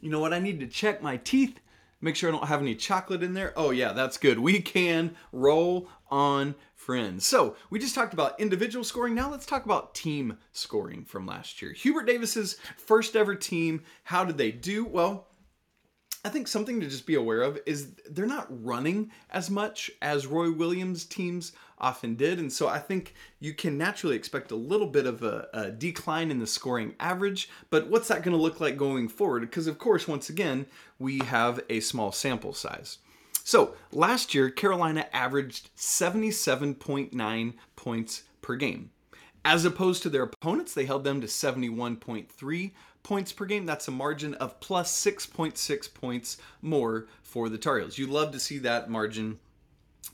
You 0.00 0.10
know 0.10 0.20
what? 0.20 0.32
I 0.32 0.38
need 0.38 0.60
to 0.60 0.66
check 0.66 1.02
my 1.02 1.16
teeth, 1.16 1.60
make 2.00 2.16
sure 2.16 2.28
I 2.28 2.32
don't 2.32 2.48
have 2.48 2.60
any 2.60 2.74
chocolate 2.74 3.22
in 3.22 3.34
there. 3.34 3.52
Oh, 3.56 3.70
yeah, 3.70 3.92
that's 3.92 4.16
good. 4.16 4.38
We 4.38 4.60
can 4.60 5.16
roll 5.32 5.88
on 6.10 6.54
friends. 6.74 7.26
So, 7.26 7.56
we 7.68 7.78
just 7.78 7.94
talked 7.94 8.14
about 8.14 8.40
individual 8.40 8.84
scoring. 8.84 9.14
Now, 9.14 9.30
let's 9.30 9.46
talk 9.46 9.64
about 9.64 9.94
team 9.94 10.38
scoring 10.52 11.04
from 11.04 11.26
last 11.26 11.60
year. 11.60 11.72
Hubert 11.72 12.06
Davis's 12.06 12.56
first 12.78 13.16
ever 13.16 13.34
team. 13.34 13.82
How 14.04 14.24
did 14.24 14.38
they 14.38 14.50
do? 14.50 14.84
Well, 14.84 15.26
I 16.24 16.28
think 16.28 16.48
something 16.48 16.80
to 16.80 16.88
just 16.88 17.06
be 17.06 17.14
aware 17.14 17.40
of 17.42 17.58
is 17.64 17.94
they're 18.10 18.26
not 18.26 18.46
running 18.50 19.10
as 19.30 19.50
much 19.50 19.90
as 20.02 20.26
Roy 20.26 20.50
Williams 20.50 21.04
teams 21.04 21.52
often 21.80 22.14
did. 22.14 22.38
And 22.38 22.52
so 22.52 22.68
I 22.68 22.78
think 22.78 23.14
you 23.38 23.54
can 23.54 23.78
naturally 23.78 24.16
expect 24.16 24.50
a 24.50 24.56
little 24.56 24.86
bit 24.86 25.06
of 25.06 25.22
a, 25.22 25.48
a 25.52 25.70
decline 25.70 26.30
in 26.30 26.38
the 26.38 26.46
scoring 26.46 26.94
average. 27.00 27.48
But 27.70 27.88
what's 27.88 28.08
that 28.08 28.22
going 28.22 28.36
to 28.36 28.42
look 28.42 28.60
like 28.60 28.76
going 28.76 29.08
forward? 29.08 29.40
Because, 29.40 29.66
of 29.66 29.78
course, 29.78 30.06
once 30.06 30.28
again, 30.28 30.66
we 30.98 31.18
have 31.20 31.60
a 31.68 31.80
small 31.80 32.12
sample 32.12 32.52
size. 32.52 32.98
So 33.44 33.74
last 33.90 34.34
year, 34.34 34.50
Carolina 34.50 35.06
averaged 35.12 35.74
77.9 35.76 37.54
points 37.76 38.22
per 38.42 38.56
game. 38.56 38.90
As 39.44 39.64
opposed 39.64 40.02
to 40.02 40.10
their 40.10 40.24
opponents, 40.24 40.74
they 40.74 40.84
held 40.84 41.04
them 41.04 41.20
to 41.22 41.26
71.3 41.26 42.72
points 43.02 43.32
per 43.32 43.46
game. 43.46 43.64
That's 43.64 43.88
a 43.88 43.92
margin 43.92 44.34
of 44.34 44.60
plus 44.60 44.92
6.6 45.04 45.94
points 45.94 46.36
more 46.60 47.06
for 47.22 47.48
the 47.48 47.58
Tar 47.58 47.78
Heels. 47.78 47.98
You 47.98 48.06
love 48.06 48.32
to 48.32 48.40
see 48.40 48.58
that 48.58 48.90
margin 48.90 49.38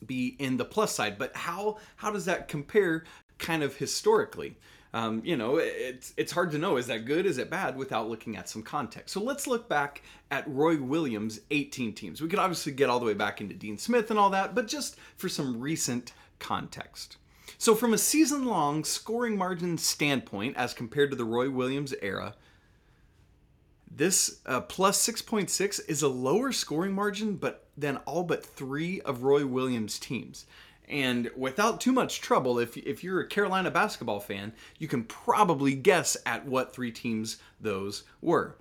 be 0.04 0.36
in 0.38 0.56
the 0.56 0.64
plus 0.64 0.94
side, 0.94 1.18
but 1.18 1.34
how 1.36 1.78
how 1.96 2.10
does 2.10 2.24
that 2.26 2.48
compare 2.48 3.04
kind 3.38 3.62
of 3.62 3.76
historically? 3.76 4.56
Um, 4.94 5.20
you 5.24 5.36
know, 5.36 5.56
it's 5.56 6.14
it's 6.16 6.32
hard 6.32 6.50
to 6.52 6.58
know 6.58 6.76
is 6.78 6.86
that 6.86 7.04
good, 7.04 7.26
is 7.26 7.38
it 7.38 7.50
bad 7.50 7.76
without 7.76 8.08
looking 8.08 8.36
at 8.36 8.48
some 8.48 8.62
context. 8.62 9.12
So 9.12 9.22
let's 9.22 9.46
look 9.46 9.68
back 9.68 10.02
at 10.30 10.48
Roy 10.48 10.80
Williams' 10.80 11.40
18 11.50 11.92
teams. 11.92 12.22
We 12.22 12.28
could 12.28 12.38
obviously 12.38 12.72
get 12.72 12.88
all 12.88 12.98
the 12.98 13.04
way 13.04 13.14
back 13.14 13.40
into 13.40 13.54
Dean 13.54 13.78
Smith 13.78 14.10
and 14.10 14.18
all 14.18 14.30
that, 14.30 14.54
but 14.54 14.68
just 14.68 14.96
for 15.16 15.28
some 15.28 15.60
recent 15.60 16.12
context. 16.38 17.18
So 17.58 17.74
from 17.74 17.94
a 17.94 17.98
season-long 17.98 18.84
scoring 18.84 19.36
margin 19.36 19.78
standpoint, 19.78 20.56
as 20.56 20.74
compared 20.74 21.10
to 21.10 21.16
the 21.16 21.24
Roy 21.24 21.48
Williams 21.50 21.94
era, 22.02 22.34
this 23.96 24.40
uh, 24.44 24.60
plus 24.60 25.04
6.6 25.06 25.80
is 25.88 26.02
a 26.02 26.08
lower 26.08 26.52
scoring 26.52 26.92
margin 26.92 27.36
but 27.36 27.66
than 27.76 27.96
all 27.98 28.24
but 28.24 28.44
three 28.44 29.00
of 29.02 29.22
Roy 29.22 29.46
Williams' 29.46 29.98
teams. 29.98 30.46
And 30.88 31.30
without 31.36 31.80
too 31.80 31.92
much 31.92 32.20
trouble, 32.20 32.58
if, 32.58 32.76
if 32.76 33.02
you're 33.02 33.20
a 33.20 33.26
Carolina 33.26 33.70
basketball 33.70 34.20
fan, 34.20 34.52
you 34.78 34.86
can 34.86 35.02
probably 35.04 35.74
guess 35.74 36.16
at 36.24 36.46
what 36.46 36.72
three 36.72 36.92
teams 36.92 37.38
those 37.60 38.04
were. 38.20 38.56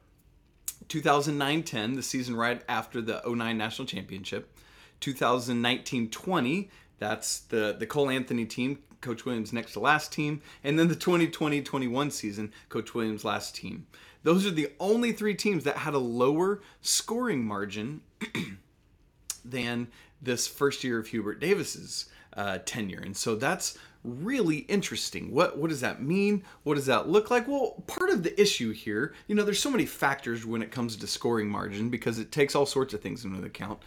2009 0.87 1.63
10, 1.63 1.93
the 1.95 2.03
season 2.03 2.35
right 2.35 2.63
after 2.67 3.01
the 3.01 3.21
09 3.25 3.57
national 3.57 3.87
championship. 3.87 4.57
2019 5.01 6.09
20, 6.09 6.69
that's 6.97 7.41
the, 7.41 7.75
the 7.77 7.85
Cole 7.85 8.09
Anthony 8.09 8.45
team, 8.45 8.79
Coach 9.01 9.25
Williams' 9.25 9.53
next 9.53 9.73
to 9.73 9.79
last 9.79 10.11
team. 10.11 10.41
And 10.63 10.79
then 10.79 10.87
the 10.87 10.95
2020 10.95 11.61
21 11.61 12.11
season, 12.11 12.51
Coach 12.69 12.93
Williams' 12.93 13.25
last 13.25 13.55
team. 13.55 13.85
Those 14.25 14.47
are 14.47 14.51
the 14.51 14.71
only 14.79 15.11
three 15.11 15.35
teams 15.35 15.65
that 15.65 15.77
had 15.77 15.93
a 15.93 15.99
lower 15.99 16.59
scoring 16.81 17.45
margin 17.45 18.01
than 19.45 19.87
this 20.19 20.47
first 20.47 20.83
year 20.83 20.97
of 20.97 21.05
Hubert 21.05 21.39
Davis's 21.39 22.07
uh, 22.35 22.57
tenure. 22.65 23.01
And 23.01 23.15
so 23.15 23.35
that's 23.35 23.77
really 24.03 24.57
interesting. 24.61 25.31
What 25.31 25.59
what 25.59 25.69
does 25.69 25.81
that 25.81 26.01
mean? 26.01 26.43
What 26.63 26.73
does 26.73 26.87
that 26.87 27.07
look 27.07 27.29
like? 27.29 27.47
Well, 27.47 27.83
part 27.85 28.09
of 28.09 28.23
the 28.23 28.39
issue 28.41 28.71
here, 28.71 29.13
you 29.27 29.35
know, 29.35 29.43
there's 29.43 29.59
so 29.59 29.69
many 29.69 29.85
factors 29.85 30.43
when 30.43 30.63
it 30.63 30.71
comes 30.71 30.95
to 30.95 31.05
scoring 31.05 31.47
margin 31.47 31.91
because 31.91 32.17
it 32.17 32.31
takes 32.31 32.55
all 32.55 32.65
sorts 32.65 32.95
of 32.95 33.01
things 33.01 33.25
into 33.25 33.45
account. 33.45 33.77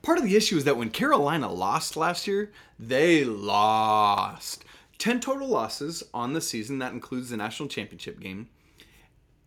Part 0.00 0.16
of 0.16 0.24
the 0.24 0.36
issue 0.36 0.56
is 0.56 0.64
that 0.64 0.78
when 0.78 0.88
Carolina 0.88 1.52
lost 1.52 1.98
last 1.98 2.26
year, 2.26 2.50
they 2.78 3.24
lost. 3.24 4.64
10 4.96 5.20
total 5.20 5.48
losses 5.48 6.02
on 6.14 6.32
the 6.32 6.40
season. 6.40 6.78
That 6.78 6.94
includes 6.94 7.28
the 7.28 7.36
national 7.36 7.68
championship 7.68 8.20
game 8.20 8.48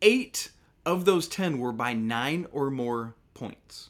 eight 0.02 0.50
of 0.86 1.06
those 1.06 1.28
10 1.28 1.60
were 1.60 1.72
by 1.72 1.94
nine 1.94 2.48
or 2.52 2.70
more 2.70 3.16
points. 3.34 3.90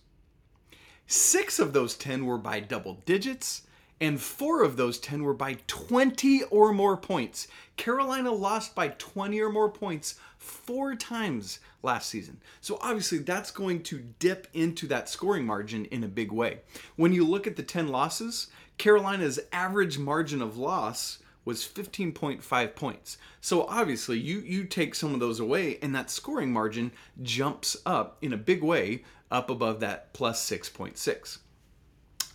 Six 1.07 1.59
of 1.59 1.73
those 1.73 1.95
10 1.95 2.25
were 2.25 2.37
by 2.37 2.59
double 2.59 3.01
digits, 3.05 3.63
and 4.01 4.19
four 4.19 4.63
of 4.63 4.75
those 4.75 4.99
10 4.99 5.23
were 5.23 5.33
by 5.33 5.57
20 5.67 6.43
or 6.43 6.73
more 6.73 6.97
points. 6.97 7.47
Carolina 7.77 8.31
lost 8.31 8.75
by 8.75 8.89
20 8.89 9.39
or 9.39 9.51
more 9.51 9.69
points 9.69 10.15
four 10.37 10.95
times 10.95 11.59
last 11.83 12.09
season. 12.09 12.41
So 12.61 12.77
obviously 12.81 13.19
that's 13.19 13.51
going 13.51 13.83
to 13.83 13.99
dip 14.19 14.47
into 14.53 14.87
that 14.87 15.09
scoring 15.09 15.45
margin 15.45 15.85
in 15.85 16.03
a 16.03 16.09
big 16.09 16.31
way. 16.31 16.59
When 16.95 17.13
you 17.13 17.25
look 17.25 17.47
at 17.47 17.55
the 17.55 17.63
10 17.63 17.87
losses, 17.87 18.47
Carolina's 18.77 19.39
average 19.53 19.97
margin 19.97 20.41
of 20.41 20.57
loss 20.57 21.19
was 21.45 21.61
15.5 21.61 22.75
points. 22.75 23.17
So 23.39 23.63
obviously 23.67 24.19
you 24.19 24.39
you 24.39 24.65
take 24.65 24.95
some 24.95 25.13
of 25.13 25.19
those 25.19 25.39
away 25.39 25.77
and 25.81 25.95
that 25.95 26.09
scoring 26.09 26.51
margin 26.51 26.91
jumps 27.21 27.77
up 27.85 28.17
in 28.21 28.33
a 28.33 28.37
big 28.37 28.63
way 28.63 29.03
up 29.31 29.49
above 29.49 29.79
that 29.79 30.11
plus 30.13 30.47
6.6. 30.49 31.37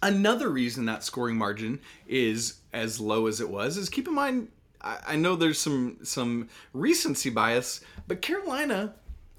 Another 0.03 0.49
reason 0.49 0.87
that 0.87 1.05
scoring 1.05 1.37
margin 1.37 1.81
is 2.07 2.61
as 2.73 3.01
low 3.01 3.27
as 3.27 3.41
it 3.41 3.51
was 3.51 3.77
is 3.77 3.91
keep 3.91 4.09
in 4.09 4.15
mind 4.15 4.49
I, 4.83 5.17
know 5.17 5.37
there's 5.37 5.61
some 5.61 5.99
some 6.03 6.49
recency 6.73 7.29
bias, 7.29 7.83
but 8.09 8.23
Carolina 8.23 8.95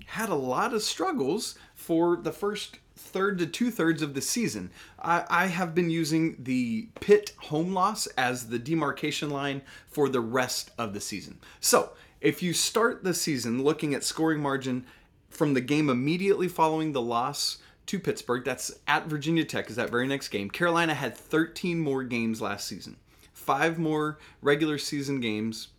had 0.05 0.29
a 0.29 0.35
lot 0.35 0.73
of 0.73 0.83
struggles 0.83 1.57
for 1.73 2.17
the 2.17 2.31
first 2.31 2.77
third 3.11 3.37
to 3.39 3.45
two 3.45 3.71
thirds 3.71 4.01
of 4.01 4.13
the 4.13 4.21
season. 4.21 4.71
I, 4.99 5.23
I, 5.29 5.47
have 5.47 5.75
been 5.75 5.89
using 5.89 6.35
the 6.39 6.87
Pitt 6.99 7.33
home 7.37 7.73
loss 7.73 8.07
as 8.07 8.47
the 8.47 8.59
demarcation 8.59 9.29
line 9.29 9.61
for 9.87 10.09
the 10.09 10.21
rest 10.21 10.71
of 10.77 10.93
the 10.93 11.01
season. 11.01 11.39
So 11.59 11.91
if 12.21 12.41
you 12.41 12.53
start 12.53 13.03
the 13.03 13.13
season 13.13 13.63
looking 13.63 13.93
at 13.93 14.03
scoring 14.03 14.41
margin 14.41 14.85
from 15.29 15.53
the 15.53 15.61
game 15.61 15.89
immediately 15.89 16.47
following 16.47 16.91
the 16.91 17.01
loss 17.01 17.57
to 17.87 17.99
Pittsburgh, 17.99 18.45
that's 18.45 18.71
at 18.87 19.07
Virginia 19.07 19.43
Tech, 19.43 19.69
is 19.69 19.75
that 19.75 19.89
very 19.89 20.07
next 20.07 20.29
game. 20.29 20.49
Carolina 20.49 20.93
had 20.93 21.15
13 21.15 21.79
more 21.79 22.03
games 22.03 22.41
last 22.41 22.67
season. 22.67 22.97
five 23.33 23.79
more 23.79 24.19
regular 24.41 24.77
season 24.77 25.19
games. 25.19 25.69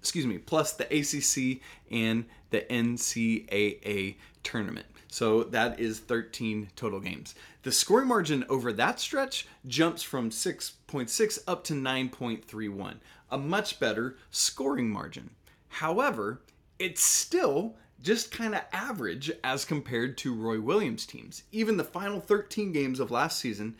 Excuse 0.00 0.26
me, 0.26 0.38
plus 0.38 0.72
the 0.72 0.84
ACC 0.84 1.60
and 1.90 2.24
the 2.50 2.62
NCAA 2.62 4.16
tournament. 4.42 4.86
So 5.16 5.44
that 5.44 5.80
is 5.80 6.00
13 6.00 6.68
total 6.76 7.00
games. 7.00 7.34
The 7.62 7.72
scoring 7.72 8.06
margin 8.06 8.44
over 8.50 8.70
that 8.74 9.00
stretch 9.00 9.48
jumps 9.66 10.02
from 10.02 10.28
6.6 10.28 11.38
up 11.48 11.64
to 11.64 11.72
9.31, 11.72 12.96
a 13.30 13.38
much 13.38 13.80
better 13.80 14.18
scoring 14.30 14.90
margin. 14.90 15.30
However, 15.68 16.42
it's 16.78 17.02
still 17.02 17.76
just 18.02 18.30
kind 18.30 18.54
of 18.54 18.60
average 18.74 19.32
as 19.42 19.64
compared 19.64 20.18
to 20.18 20.34
Roy 20.34 20.60
Williams 20.60 21.06
teams. 21.06 21.44
Even 21.50 21.78
the 21.78 21.82
final 21.82 22.20
13 22.20 22.72
games 22.72 23.00
of 23.00 23.10
last 23.10 23.38
season 23.38 23.74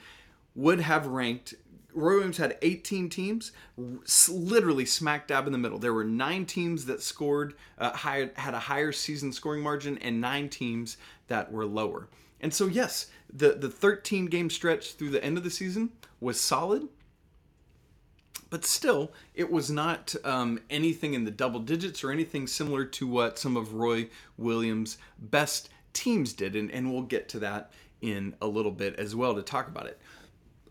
would 0.55 0.81
have 0.81 1.07
ranked 1.07 1.53
Roy 1.97 2.17
Williams 2.17 2.37
had 2.37 2.59
18 2.61 3.09
teams, 3.09 3.53
literally 4.29 4.85
smack 4.85 5.27
dab 5.27 5.47
in 5.47 5.53
the 5.53 5.59
middle. 5.59 5.79
There 5.79 5.95
were 5.95 6.05
nine 6.05 6.45
teams 6.45 6.85
that 6.85 7.03
scored, 7.03 7.55
uh, 7.79 7.97
had 7.97 8.31
a 8.37 8.59
higher 8.59 8.93
season 8.93 9.33
scoring 9.33 9.63
margin, 9.63 9.97
and 9.99 10.21
nine 10.21 10.51
teams 10.51 10.99
that 11.29 11.51
were 11.51 11.65
lower. 11.65 12.09
And 12.43 12.53
so, 12.53 12.67
yes, 12.67 13.07
the, 13.33 13.55
the 13.55 13.71
13 13.71 14.27
game 14.27 14.51
stretch 14.51 14.93
through 14.93 15.11
the 15.11 15.25
end 15.25 15.39
of 15.39 15.45
the 15.45 15.51
season 15.51 15.91
was 16.21 16.39
solid, 16.39 16.87
but 18.51 18.67
still, 18.67 19.11
it 19.35 19.51
was 19.51 19.71
not 19.71 20.15
um, 20.23 20.61
anything 20.69 21.15
in 21.15 21.25
the 21.25 21.31
double 21.31 21.61
digits 21.61 22.05
or 22.05 22.11
anything 22.11 22.47
similar 22.47 22.85
to 22.85 23.07
what 23.07 23.39
some 23.39 23.57
of 23.57 23.73
Roy 23.73 24.09
Williams' 24.37 24.99
best 25.19 25.71
teams 25.95 26.35
did. 26.35 26.55
And, 26.57 26.71
and 26.71 26.93
we'll 26.93 27.03
get 27.03 27.31
to 27.31 27.39
that 27.39 27.73
in 28.03 28.35
a 28.43 28.47
little 28.47 28.71
bit 28.71 28.97
as 28.97 29.17
well 29.17 29.35
to 29.35 29.43
talk 29.43 29.69
about 29.69 29.87
it. 29.87 29.99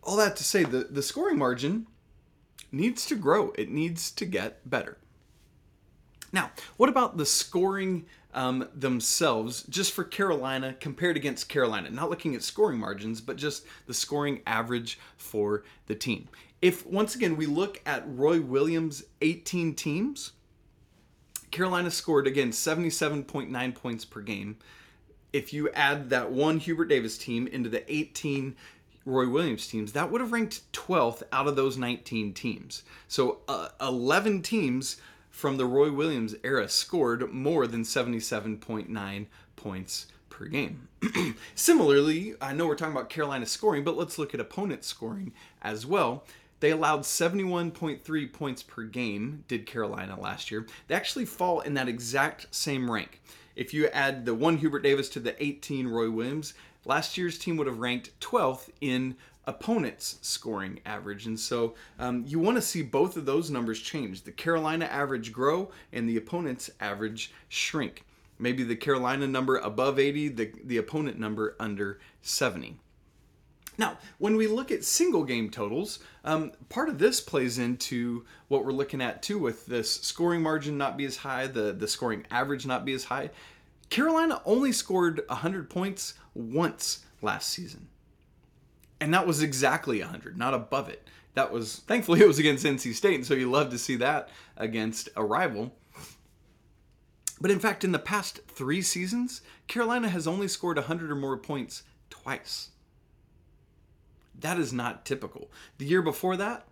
All 0.05 0.15
that 0.17 0.35
to 0.37 0.43
say, 0.43 0.63
the, 0.63 0.87
the 0.89 1.01
scoring 1.01 1.37
margin 1.37 1.87
needs 2.71 3.05
to 3.07 3.15
grow, 3.15 3.51
it 3.57 3.69
needs 3.69 4.11
to 4.11 4.25
get 4.25 4.69
better. 4.69 4.97
Now, 6.31 6.51
what 6.77 6.89
about 6.89 7.17
the 7.17 7.25
scoring 7.25 8.05
um, 8.33 8.67
themselves, 8.75 9.63
just 9.63 9.93
for 9.93 10.03
Carolina 10.03 10.75
compared 10.79 11.15
against 11.15 11.49
Carolina? 11.49 11.89
Not 11.89 12.09
looking 12.09 12.35
at 12.35 12.43
scoring 12.43 12.77
margins, 12.77 13.21
but 13.21 13.37
just 13.37 13.65
the 13.87 13.93
scoring 13.93 14.41
average 14.45 14.99
for 15.17 15.63
the 15.87 15.95
team. 15.95 16.27
If 16.61 16.85
once 16.85 17.15
again 17.15 17.37
we 17.37 17.45
look 17.45 17.81
at 17.85 18.03
Roy 18.05 18.41
Williams' 18.41 19.03
18 19.21 19.75
teams, 19.75 20.33
Carolina 21.51 21.89
scored 21.89 22.27
again 22.27 22.51
77.9 22.51 23.75
points 23.75 24.03
per 24.03 24.21
game. 24.21 24.57
If 25.31 25.53
you 25.53 25.69
add 25.71 26.09
that 26.09 26.31
one 26.31 26.59
Hubert 26.59 26.85
Davis 26.85 27.17
team 27.17 27.47
into 27.47 27.69
the 27.69 27.89
18 27.93 28.55
Roy 29.05 29.29
Williams 29.29 29.67
teams, 29.67 29.93
that 29.93 30.11
would 30.11 30.21
have 30.21 30.31
ranked 30.31 30.71
12th 30.73 31.23
out 31.31 31.47
of 31.47 31.55
those 31.55 31.77
19 31.77 32.33
teams. 32.33 32.83
So 33.07 33.39
uh, 33.47 33.69
11 33.79 34.41
teams 34.41 34.97
from 35.29 35.57
the 35.57 35.65
Roy 35.65 35.91
Williams 35.91 36.35
era 36.43 36.67
scored 36.67 37.31
more 37.31 37.67
than 37.67 37.83
77.9 37.83 39.25
points 39.55 40.07
per 40.29 40.45
game. 40.45 40.87
Similarly, 41.55 42.35
I 42.41 42.53
know 42.53 42.67
we're 42.67 42.75
talking 42.75 42.95
about 42.95 43.09
Carolina 43.09 43.45
scoring, 43.45 43.83
but 43.83 43.97
let's 43.97 44.17
look 44.17 44.33
at 44.33 44.39
opponent 44.39 44.83
scoring 44.83 45.33
as 45.61 45.85
well. 45.85 46.23
They 46.61 46.71
allowed 46.71 47.01
71.3 47.01 48.33
points 48.33 48.63
per 48.63 48.83
game, 48.83 49.43
did 49.47 49.65
Carolina 49.65 50.19
last 50.19 50.49
year. 50.51 50.65
They 50.87 50.95
actually 50.95 51.25
fall 51.25 51.59
in 51.59 51.73
that 51.75 51.87
exact 51.87 52.47
same 52.55 52.89
rank. 52.89 53.21
If 53.55 53.73
you 53.73 53.87
add 53.87 54.25
the 54.25 54.35
one 54.35 54.57
Hubert 54.57 54.81
Davis 54.81 55.09
to 55.09 55.19
the 55.19 55.41
18 55.41 55.87
Roy 55.87 56.09
Williams, 56.09 56.53
last 56.83 57.17
year's 57.17 57.37
team 57.37 57.57
would 57.57 57.67
have 57.67 57.79
ranked 57.79 58.19
12th 58.19 58.69
in 58.81 59.15
opponent's 59.47 60.17
scoring 60.21 60.79
average. 60.85 61.25
And 61.25 61.39
so 61.39 61.75
um, 61.99 62.23
you 62.27 62.39
want 62.39 62.57
to 62.57 62.61
see 62.61 62.81
both 62.81 63.15
of 63.15 63.25
those 63.25 63.49
numbers 63.49 63.79
change 63.79 64.23
the 64.23 64.31
Carolina 64.31 64.85
average 64.85 65.31
grow 65.31 65.71
and 65.93 66.09
the 66.09 66.17
opponent's 66.17 66.69
average 66.79 67.31
shrink. 67.47 68.03
Maybe 68.37 68.63
the 68.63 68.75
Carolina 68.75 69.27
number 69.27 69.57
above 69.57 69.97
80, 69.97 70.29
the, 70.29 70.51
the 70.63 70.77
opponent 70.77 71.17
number 71.17 71.55
under 71.59 71.99
70. 72.21 72.77
Now, 73.77 73.97
when 74.17 74.35
we 74.35 74.47
look 74.47 74.71
at 74.71 74.83
single 74.83 75.23
game 75.23 75.49
totals, 75.49 75.99
um, 76.23 76.51
part 76.69 76.89
of 76.89 76.97
this 76.97 77.19
plays 77.19 77.57
into 77.57 78.25
what 78.47 78.65
we're 78.65 78.71
looking 78.71 79.01
at 79.01 79.21
too 79.21 79.37
with 79.37 79.65
this 79.65 79.91
scoring 79.91 80.41
margin 80.41 80.77
not 80.77 80.97
be 80.97 81.05
as 81.05 81.17
high, 81.17 81.47
the, 81.47 81.73
the 81.73 81.87
scoring 81.87 82.25
average 82.31 82.65
not 82.65 82.85
be 82.85 82.93
as 82.93 83.05
high. 83.05 83.31
Carolina 83.89 84.41
only 84.45 84.71
scored 84.71 85.21
100 85.27 85.69
points 85.69 86.15
once 86.33 87.05
last 87.21 87.49
season 87.49 87.87
and 89.01 89.13
that 89.13 89.27
was 89.27 89.41
exactly 89.41 89.99
100, 89.99 90.37
not 90.37 90.53
above 90.53 90.89
it. 90.89 91.07
That 91.33 91.51
was 91.51 91.77
thankfully 91.87 92.19
it 92.21 92.27
was 92.27 92.39
against 92.39 92.65
NC 92.65 92.93
State, 92.93 93.15
and 93.15 93.25
so 93.25 93.33
you 93.33 93.49
love 93.49 93.69
to 93.71 93.77
see 93.77 93.95
that 93.97 94.29
against 94.57 95.09
a 95.15 95.23
rival. 95.23 95.73
But 97.41 97.51
in 97.51 97.59
fact, 97.59 97.83
in 97.83 97.91
the 97.91 97.99
past 97.99 98.39
three 98.47 98.81
seasons, 98.81 99.41
Carolina 99.67 100.07
has 100.09 100.25
only 100.25 100.47
scored 100.47 100.77
100 100.77 101.11
or 101.11 101.15
more 101.15 101.37
points 101.37 101.83
twice. 102.09 102.69
That 104.41 104.59
is 104.59 104.73
not 104.73 105.05
typical. 105.05 105.49
The 105.77 105.85
year 105.85 106.01
before 106.01 106.37
that, 106.37 106.65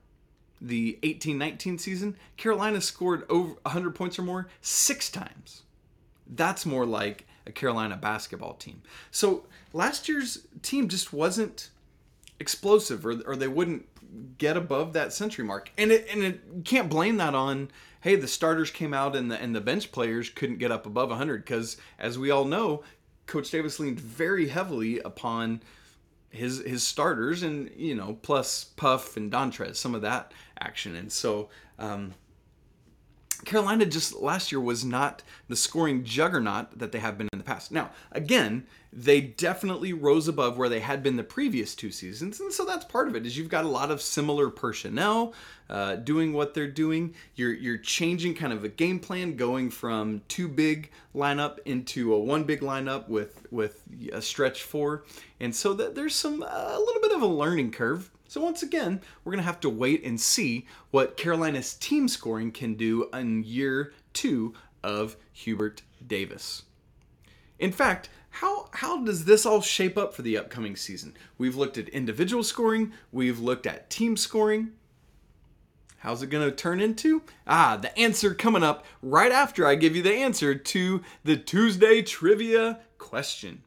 the 0.61 0.97
18 1.03 1.37
19 1.37 1.77
season, 1.77 2.15
Carolina 2.37 2.81
scored 2.81 3.25
over 3.29 3.53
100 3.63 3.95
points 3.95 4.17
or 4.17 4.23
more 4.23 4.47
six 4.61 5.09
times. 5.09 5.63
That's 6.27 6.65
more 6.65 6.85
like 6.85 7.27
a 7.45 7.51
Carolina 7.51 7.97
basketball 7.97 8.53
team. 8.53 8.81
So 9.11 9.45
last 9.73 10.07
year's 10.07 10.47
team 10.61 10.87
just 10.87 11.11
wasn't 11.11 11.69
explosive 12.39 13.05
or, 13.05 13.21
or 13.25 13.35
they 13.35 13.47
wouldn't 13.47 13.87
get 14.37 14.55
above 14.55 14.93
that 14.93 15.11
century 15.13 15.43
mark. 15.43 15.71
And 15.77 15.91
it 15.91 16.07
and 16.11 16.23
it 16.23 16.41
you 16.55 16.61
can't 16.61 16.89
blame 16.89 17.17
that 17.17 17.35
on 17.35 17.69
hey 18.01 18.15
the 18.15 18.27
starters 18.27 18.71
came 18.71 18.93
out 18.93 19.15
and 19.15 19.31
the 19.31 19.41
and 19.41 19.55
the 19.55 19.61
bench 19.61 19.91
players 19.91 20.29
couldn't 20.29 20.57
get 20.57 20.71
up 20.71 20.85
above 20.85 21.09
100 21.09 21.43
because 21.43 21.77
as 21.99 22.17
we 22.17 22.31
all 22.31 22.45
know, 22.45 22.83
Coach 23.25 23.51
Davis 23.51 23.79
leaned 23.79 23.99
very 23.99 24.47
heavily 24.47 24.99
upon 24.99 25.61
his 26.33 26.59
his 26.59 26.83
starters 26.83 27.43
and 27.43 27.69
you 27.77 27.95
know 27.95 28.17
plus 28.21 28.63
Puff 28.63 29.15
and 29.15 29.31
Dontrez 29.31 29.75
some 29.75 29.95
of 29.95 30.01
that 30.01 30.33
action. 30.59 30.95
And 30.95 31.11
so 31.11 31.49
um, 31.79 32.13
Carolina 33.45 33.85
just 33.85 34.13
last 34.13 34.51
year 34.51 34.61
was 34.61 34.83
not 34.85 35.23
the 35.47 35.55
scoring 35.55 36.03
juggernaut 36.03 36.77
that 36.77 36.91
they 36.91 36.99
have 36.99 37.17
been 37.17 37.27
in 37.33 37.39
the 37.39 37.45
past. 37.45 37.71
Now, 37.71 37.91
again, 38.11 38.65
they 38.91 39.21
definitely 39.21 39.91
rose 39.91 40.27
above 40.27 40.57
where 40.57 40.69
they 40.69 40.79
had 40.79 41.01
been 41.01 41.15
the 41.15 41.23
previous 41.23 41.73
two 41.73 41.91
seasons, 41.91 42.39
and 42.39 42.53
so 42.53 42.63
that's 42.63 42.85
part 42.85 43.07
of 43.07 43.15
it. 43.15 43.25
Is 43.25 43.37
you've 43.37 43.49
got 43.49 43.65
a 43.65 43.69
lot 43.69 43.89
of 43.89 44.01
similar 44.01 44.49
personnel 44.49 45.33
uh, 45.69 45.95
doing 45.95 46.33
what 46.33 46.53
they're 46.53 46.67
doing. 46.67 47.15
You're 47.35 47.53
you're 47.53 47.77
changing 47.77 48.35
kind 48.35 48.53
of 48.53 48.63
a 48.63 48.69
game 48.69 48.99
plan, 48.99 49.35
going 49.35 49.71
from 49.71 50.21
two 50.27 50.47
big 50.47 50.91
lineup 51.15 51.57
into 51.65 52.13
a 52.13 52.19
one 52.19 52.43
big 52.43 52.61
lineup 52.61 53.09
with 53.09 53.47
with 53.51 53.81
a 54.11 54.21
stretch 54.21 54.63
four, 54.63 55.05
and 55.39 55.55
so 55.55 55.73
that 55.73 55.95
there's 55.95 56.15
some 56.15 56.43
a 56.43 56.79
little 56.79 57.01
bit 57.01 57.13
of 57.13 57.21
a 57.21 57.27
learning 57.27 57.71
curve 57.71 58.11
so 58.33 58.41
once 58.41 58.63
again, 58.63 58.99
we're 59.23 59.31
going 59.31 59.43
to 59.43 59.45
have 59.45 59.59
to 59.59 59.69
wait 59.69 60.03
and 60.03 60.19
see 60.19 60.65
what 60.89 61.17
Carolina's 61.17 61.75
team 61.75 62.07
scoring 62.07 62.51
can 62.51 62.73
do 62.73 63.07
in 63.13 63.43
year 63.43 63.93
two 64.11 64.55
of 64.83 65.17
Hubert 65.33 65.83
Davis. 66.07 66.63
In 67.59 67.71
fact, 67.71 68.09
how, 68.31 68.69
how 68.71 69.03
does 69.03 69.25
this 69.25 69.45
all 69.45 69.61
shape 69.61 69.99
up 69.99 70.15
for 70.15 70.23
the 70.23 70.35
upcoming 70.35 70.75
season? 70.75 71.15
We've 71.37 71.55
looked 71.55 71.77
at 71.77 71.89
individual 71.89 72.43
scoring, 72.43 72.93
we've 73.11 73.39
looked 73.39 73.67
at 73.67 73.91
team 73.91 74.17
scoring. 74.17 74.71
How's 75.97 76.23
it 76.23 76.31
going 76.31 76.49
to 76.49 76.55
turn 76.55 76.81
into? 76.81 77.21
Ah, 77.45 77.77
the 77.77 77.95
answer 77.99 78.33
coming 78.33 78.63
up 78.63 78.83
right 79.03 79.31
after 79.31 79.67
I 79.67 79.75
give 79.75 79.95
you 79.95 80.01
the 80.01 80.11
answer 80.11 80.55
to 80.55 81.03
the 81.23 81.37
Tuesday 81.37 82.01
trivia 82.01 82.79
question. 82.97 83.61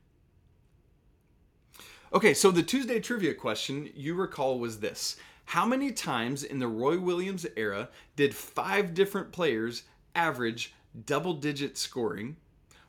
Okay, 2.13 2.35
so 2.35 2.53
the 2.53 2.63
Tuesday 2.63 3.01
trivia 3.01 3.35
question 3.35 3.91
you 3.95 4.15
recall 4.15 4.61
was 4.61 4.79
this 4.79 5.17
How 5.47 5.67
many 5.67 5.91
times 5.91 6.45
in 6.45 6.61
the 6.61 6.69
Roy 6.69 7.01
Williams 7.01 7.45
era 7.57 7.89
did 8.15 8.33
five 8.33 8.95
different 8.95 9.33
players 9.33 9.83
average 10.15 10.73
double 11.05 11.35
digit 11.35 11.77
scoring? 11.77 12.37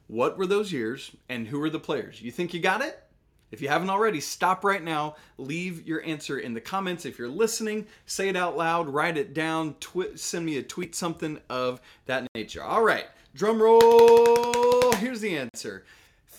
What 0.05 0.37
were 0.37 0.45
those 0.45 0.71
years 0.71 1.11
and 1.27 1.47
who 1.47 1.59
were 1.59 1.71
the 1.71 1.79
players? 1.79 2.21
You 2.21 2.29
think 2.29 2.53
you 2.53 2.59
got 2.59 2.81
it? 2.81 3.03
If 3.49 3.59
you 3.59 3.69
haven't 3.69 3.89
already, 3.89 4.21
stop 4.21 4.63
right 4.63 4.83
now. 4.83 5.15
Leave 5.39 5.87
your 5.87 6.03
answer 6.05 6.37
in 6.37 6.53
the 6.53 6.61
comments. 6.61 7.05
If 7.05 7.17
you're 7.17 7.27
listening, 7.27 7.87
say 8.05 8.29
it 8.29 8.35
out 8.35 8.55
loud, 8.55 8.87
write 8.87 9.17
it 9.17 9.33
down, 9.33 9.75
twi- 9.79 10.15
send 10.15 10.45
me 10.45 10.57
a 10.57 10.63
tweet, 10.63 10.93
something 10.93 11.39
of 11.49 11.81
that 12.05 12.27
nature. 12.35 12.63
All 12.63 12.83
right, 12.83 13.05
drum 13.33 13.61
roll. 13.61 14.91
Here's 14.93 15.21
the 15.21 15.37
answer 15.37 15.85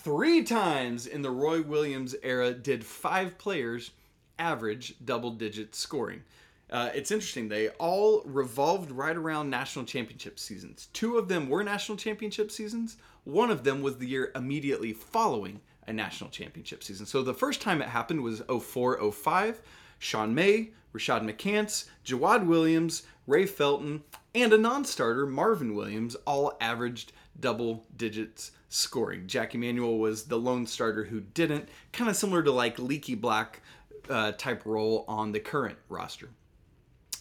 Three 0.08 0.42
times 0.42 1.06
in 1.06 1.20
the 1.20 1.30
Roy 1.30 1.60
Williams 1.60 2.16
era 2.22 2.54
did 2.54 2.82
five 2.82 3.36
players 3.36 3.90
average 4.38 4.94
double 5.04 5.32
digit 5.32 5.74
scoring. 5.74 6.22
Uh, 6.70 6.88
it's 6.94 7.10
interesting. 7.10 7.50
They 7.50 7.68
all 7.68 8.22
revolved 8.24 8.90
right 8.90 9.14
around 9.14 9.50
national 9.50 9.84
championship 9.84 10.38
seasons. 10.38 10.88
Two 10.94 11.18
of 11.18 11.28
them 11.28 11.50
were 11.50 11.62
national 11.62 11.98
championship 11.98 12.50
seasons. 12.50 12.96
One 13.24 13.50
of 13.50 13.64
them 13.64 13.82
was 13.82 13.98
the 13.98 14.06
year 14.06 14.32
immediately 14.34 14.94
following 14.94 15.60
a 15.86 15.92
national 15.92 16.30
championship 16.30 16.82
season. 16.82 17.04
So 17.04 17.22
the 17.22 17.34
first 17.34 17.60
time 17.60 17.82
it 17.82 17.88
happened 17.88 18.22
was 18.22 18.40
04 18.48 19.12
05. 19.12 19.60
Sean 19.98 20.34
May, 20.34 20.70
Rashad 20.94 21.30
McCants, 21.30 21.84
Jawad 22.02 22.46
Williams, 22.46 23.02
Ray 23.26 23.44
Felton, 23.44 24.04
and 24.34 24.54
a 24.54 24.58
non 24.58 24.86
starter, 24.86 25.26
Marvin 25.26 25.74
Williams, 25.74 26.16
all 26.24 26.56
averaged 26.62 27.12
double 27.38 27.84
digits 27.94 28.52
scoring. 28.68 29.26
Jackie 29.26 29.58
Manuel 29.58 29.98
was 29.98 30.24
the 30.24 30.38
lone 30.38 30.66
starter 30.66 31.04
who 31.04 31.20
didn't, 31.20 31.68
kind 31.92 32.10
of 32.10 32.16
similar 32.16 32.42
to 32.42 32.52
like 32.52 32.78
Leaky 32.78 33.14
Black 33.14 33.60
uh, 34.08 34.32
type 34.32 34.64
role 34.64 35.04
on 35.08 35.32
the 35.32 35.40
current 35.40 35.78
roster. 35.88 36.30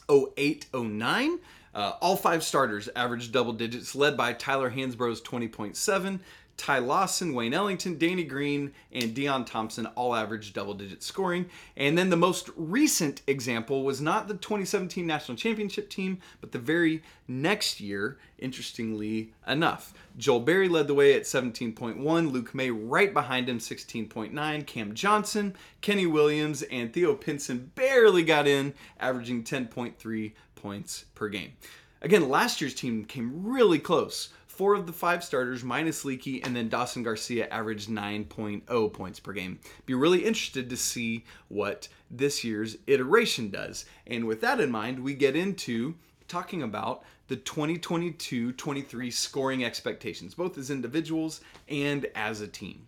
08 0.10 0.68
09. 0.74 1.40
Uh, 1.76 1.94
all 2.02 2.16
five 2.16 2.44
starters 2.44 2.90
averaged 2.96 3.32
double 3.32 3.54
digits, 3.54 3.94
led 3.94 4.18
by 4.18 4.34
Tyler 4.34 4.72
Hansbrough's 4.72 5.22
20.7, 5.22 6.20
Ty 6.58 6.80
Lawson, 6.80 7.34
Wayne 7.34 7.54
Ellington, 7.54 8.00
Danny 8.00 8.24
Green, 8.24 8.74
and 8.92 9.16
Deon 9.16 9.46
Thompson 9.46 9.86
all 9.96 10.16
averaged 10.16 10.56
double 10.56 10.74
digit 10.74 11.04
scoring. 11.04 11.46
And 11.78 11.96
then 11.96 12.10
the 12.10 12.18
most 12.18 12.50
recent 12.58 13.22
example 13.28 13.84
was 13.84 14.02
not 14.02 14.28
the 14.28 14.34
2017 14.34 15.06
national 15.06 15.38
championship 15.38 15.88
team, 15.90 16.18
but 16.42 16.52
the 16.52 16.60
very 16.60 17.04
next 17.28 17.80
year, 17.80 18.18
interestingly 18.40 19.34
enough. 19.48 19.94
Joel 20.18 20.40
Berry 20.40 20.68
led 20.68 20.88
the 20.88 20.96
way 20.96 21.14
at 21.14 21.24
17.1, 21.24 22.32
Luke 22.32 22.56
Maye 22.56 22.72
right 22.72 23.14
behind 23.14 23.48
him, 23.48 23.60
16.9, 23.60 24.66
Cam 24.66 24.96
Johnson, 24.96 25.56
Kenny 25.82 26.08
Williams, 26.08 26.64
and 26.64 26.92
Theo 26.92 27.14
Pinson 27.14 27.72
barely 27.76 28.24
got 28.24 28.48
in, 28.48 28.74
averaging 29.00 29.44
10.3 29.44 30.32
points 30.56 31.06
per 31.14 31.30
game. 31.30 31.54
Again, 32.02 32.30
last 32.30 32.62
year's 32.62 32.74
team 32.74 33.06
came 33.06 33.46
really 33.46 33.80
close 33.80 34.30
four 34.58 34.74
of 34.74 34.88
the 34.88 34.94
five 34.94 35.24
starters 35.24 35.64
minus 35.64 36.04
Leaky, 36.04 36.44
and 36.44 36.56
then 36.56 36.68
Dawson 36.68 37.04
Garcia 37.04 37.48
averaged 37.50 37.90
9.0 37.90 38.94
points 38.94 39.20
per 39.20 39.32
game. 39.32 39.60
Be 39.86 39.94
really 39.94 40.26
interested 40.26 40.70
to 40.70 40.76
see 40.76 41.26
what 41.48 41.88
this 42.10 42.44
year's 42.44 42.76
iteration 42.88 43.52
does. 43.52 43.86
And 44.08 44.26
with 44.26 44.42
that 44.42 44.60
in 44.60 44.72
mind, 44.72 45.00
we 45.00 45.14
get 45.14 45.36
into 45.36 45.96
talking 46.28 46.64
about 46.64 47.04
the 47.28 47.36
2022 47.36 48.54
23 48.54 49.12
scoring 49.12 49.64
expectations, 49.64 50.34
both 50.34 50.58
as 50.58 50.72
individuals 50.72 51.42
and 51.70 52.08
as 52.16 52.42
a 52.42 52.48
team. 52.48 52.88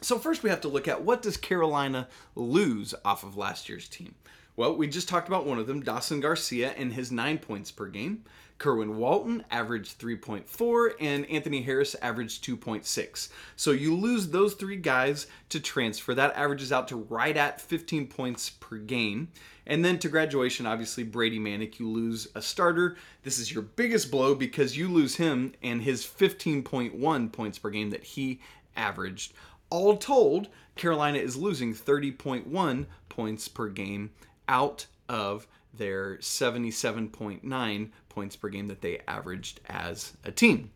So, 0.00 0.18
first, 0.18 0.42
we 0.42 0.50
have 0.50 0.60
to 0.62 0.68
look 0.68 0.88
at 0.88 1.02
what 1.02 1.22
does 1.22 1.36
Carolina 1.36 2.08
lose 2.34 2.94
off 3.04 3.24
of 3.24 3.36
last 3.36 3.68
year's 3.68 3.88
team? 3.88 4.14
Well, 4.56 4.76
we 4.76 4.88
just 4.88 5.08
talked 5.08 5.28
about 5.28 5.46
one 5.46 5.58
of 5.58 5.66
them, 5.66 5.82
Dawson 5.82 6.20
Garcia, 6.20 6.70
and 6.70 6.92
his 6.92 7.12
nine 7.12 7.38
points 7.38 7.70
per 7.70 7.86
game. 7.86 8.24
Kerwin 8.58 8.96
Walton 8.96 9.44
averaged 9.50 10.00
3.4 10.00 10.94
and 11.00 11.26
Anthony 11.26 11.62
Harris 11.62 11.94
averaged 12.02 12.44
2.6. 12.44 13.28
So 13.56 13.70
you 13.70 13.94
lose 13.94 14.28
those 14.28 14.54
three 14.54 14.76
guys 14.76 15.28
to 15.50 15.60
transfer. 15.60 16.14
That 16.14 16.34
averages 16.36 16.72
out 16.72 16.88
to 16.88 16.96
right 16.96 17.36
at 17.36 17.60
15 17.60 18.08
points 18.08 18.50
per 18.50 18.76
game. 18.78 19.28
And 19.66 19.84
then 19.84 19.98
to 20.00 20.08
graduation, 20.08 20.66
obviously, 20.66 21.04
Brady 21.04 21.38
Manek, 21.38 21.78
you 21.78 21.88
lose 21.88 22.26
a 22.34 22.42
starter. 22.42 22.96
This 23.22 23.38
is 23.38 23.52
your 23.52 23.62
biggest 23.62 24.10
blow 24.10 24.34
because 24.34 24.76
you 24.76 24.88
lose 24.88 25.16
him 25.16 25.52
and 25.62 25.82
his 25.82 26.04
15.1 26.04 27.32
points 27.32 27.58
per 27.58 27.70
game 27.70 27.90
that 27.90 28.02
he 28.02 28.40
averaged. 28.76 29.34
All 29.70 29.96
told, 29.96 30.48
Carolina 30.74 31.18
is 31.18 31.36
losing 31.36 31.74
30.1 31.74 32.86
points 33.08 33.48
per 33.48 33.68
game 33.68 34.10
out 34.48 34.86
of 35.08 35.46
their 35.72 36.16
77.9 36.18 37.90
points 38.08 38.36
per 38.36 38.48
game 38.48 38.66
that 38.68 38.82
they 38.82 39.00
averaged 39.06 39.60
as 39.68 40.14
a 40.24 40.32
team. 40.32 40.70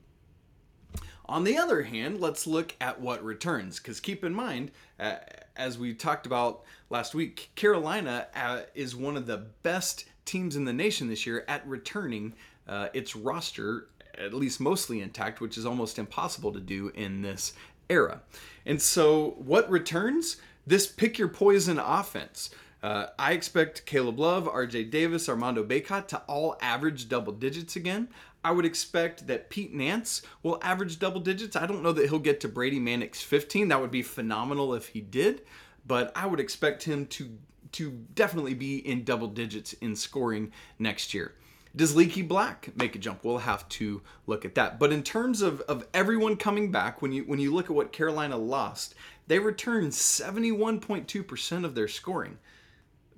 On 1.26 1.44
the 1.44 1.56
other 1.56 1.82
hand, 1.82 2.20
let's 2.20 2.46
look 2.46 2.74
at 2.80 3.00
what 3.00 3.24
returns, 3.24 3.78
because 3.78 4.00
keep 4.00 4.24
in 4.24 4.34
mind, 4.34 4.70
uh, 4.98 5.16
as 5.56 5.78
we 5.78 5.94
talked 5.94 6.26
about 6.26 6.62
last 6.90 7.14
week, 7.14 7.50
Carolina 7.54 8.26
uh, 8.34 8.62
is 8.74 8.94
one 8.94 9.16
of 9.16 9.26
the 9.26 9.46
best 9.62 10.04
teams 10.24 10.56
in 10.56 10.64
the 10.64 10.72
nation 10.72 11.08
this 11.08 11.26
year 11.26 11.44
at 11.48 11.66
returning 11.66 12.34
uh, 12.68 12.88
its 12.92 13.16
roster, 13.16 13.88
at 14.18 14.34
least 14.34 14.60
mostly 14.60 15.00
intact, 15.00 15.40
which 15.40 15.56
is 15.56 15.64
almost 15.64 15.98
impossible 15.98 16.52
to 16.52 16.60
do 16.60 16.90
in 16.94 17.22
this 17.22 17.54
era. 17.88 18.20
And 18.66 18.80
so, 18.80 19.34
what 19.38 19.70
returns? 19.70 20.36
This 20.66 20.86
pick 20.86 21.18
your 21.18 21.28
poison 21.28 21.78
offense. 21.78 22.50
Uh, 22.82 23.06
I 23.18 23.32
expect 23.32 23.86
Caleb 23.86 24.18
Love, 24.18 24.44
RJ 24.44 24.90
Davis, 24.90 25.28
Armando 25.28 25.62
Bacot 25.62 26.08
to 26.08 26.18
all 26.26 26.56
average 26.60 27.08
double 27.08 27.32
digits 27.32 27.76
again. 27.76 28.08
I 28.44 28.50
would 28.50 28.64
expect 28.64 29.28
that 29.28 29.50
Pete 29.50 29.72
Nance 29.72 30.22
will 30.42 30.58
average 30.62 30.98
double 30.98 31.20
digits. 31.20 31.54
I 31.54 31.66
don't 31.66 31.84
know 31.84 31.92
that 31.92 32.08
he'll 32.08 32.18
get 32.18 32.40
to 32.40 32.48
Brady 32.48 32.80
Manek's 32.80 33.22
15. 33.22 33.68
That 33.68 33.80
would 33.80 33.92
be 33.92 34.02
phenomenal 34.02 34.74
if 34.74 34.88
he 34.88 35.00
did, 35.00 35.42
but 35.86 36.10
I 36.16 36.26
would 36.26 36.40
expect 36.40 36.82
him 36.82 37.06
to 37.06 37.38
to 37.72 37.90
definitely 38.14 38.52
be 38.52 38.86
in 38.86 39.02
double 39.02 39.28
digits 39.28 39.72
in 39.74 39.96
scoring 39.96 40.52
next 40.78 41.14
year. 41.14 41.32
Does 41.74 41.96
Leaky 41.96 42.20
Black 42.20 42.68
make 42.76 42.94
a 42.94 42.98
jump? 42.98 43.24
We'll 43.24 43.38
have 43.38 43.66
to 43.70 44.02
look 44.26 44.44
at 44.44 44.54
that. 44.56 44.78
But 44.78 44.92
in 44.92 45.02
terms 45.02 45.40
of, 45.40 45.62
of 45.62 45.86
everyone 45.94 46.36
coming 46.36 46.70
back, 46.70 47.00
when 47.00 47.12
you 47.12 47.22
when 47.22 47.38
you 47.38 47.54
look 47.54 47.66
at 47.66 47.76
what 47.76 47.92
Carolina 47.92 48.36
lost, 48.36 48.94
they 49.26 49.38
returned 49.38 49.92
71.2% 49.92 51.64
of 51.64 51.74
their 51.74 51.88
scoring 51.88 52.38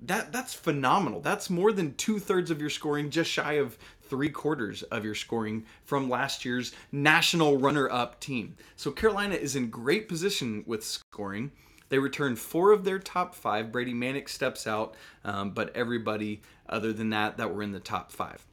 that 0.03 0.31
that's 0.31 0.53
phenomenal. 0.53 1.21
That's 1.21 1.49
more 1.49 1.71
than 1.71 1.95
two 1.95 2.19
thirds 2.19 2.51
of 2.51 2.59
your 2.59 2.69
scoring, 2.69 3.09
just 3.09 3.31
shy 3.31 3.53
of 3.53 3.77
three 4.03 4.29
quarters 4.29 4.83
of 4.83 5.03
your 5.03 5.15
scoring 5.15 5.65
from 5.83 6.09
last 6.09 6.45
year's 6.45 6.73
national 6.91 7.57
runner-up 7.57 8.19
team. 8.19 8.55
So 8.75 8.91
Carolina 8.91 9.35
is 9.35 9.55
in 9.55 9.69
great 9.69 10.07
position 10.07 10.63
with 10.67 10.83
scoring. 10.83 11.51
They 11.89 11.99
return 11.99 12.35
four 12.35 12.71
of 12.71 12.83
their 12.83 12.99
top 12.99 13.35
five. 13.35 13.71
Brady 13.71 13.93
Manek 13.93 14.29
steps 14.29 14.67
out, 14.67 14.95
um, 15.23 15.51
but 15.51 15.75
everybody 15.75 16.41
other 16.67 16.93
than 16.93 17.09
that 17.11 17.37
that 17.37 17.53
were 17.53 17.63
in 17.63 17.71
the 17.71 17.79
top 17.79 18.11
five. 18.11 18.45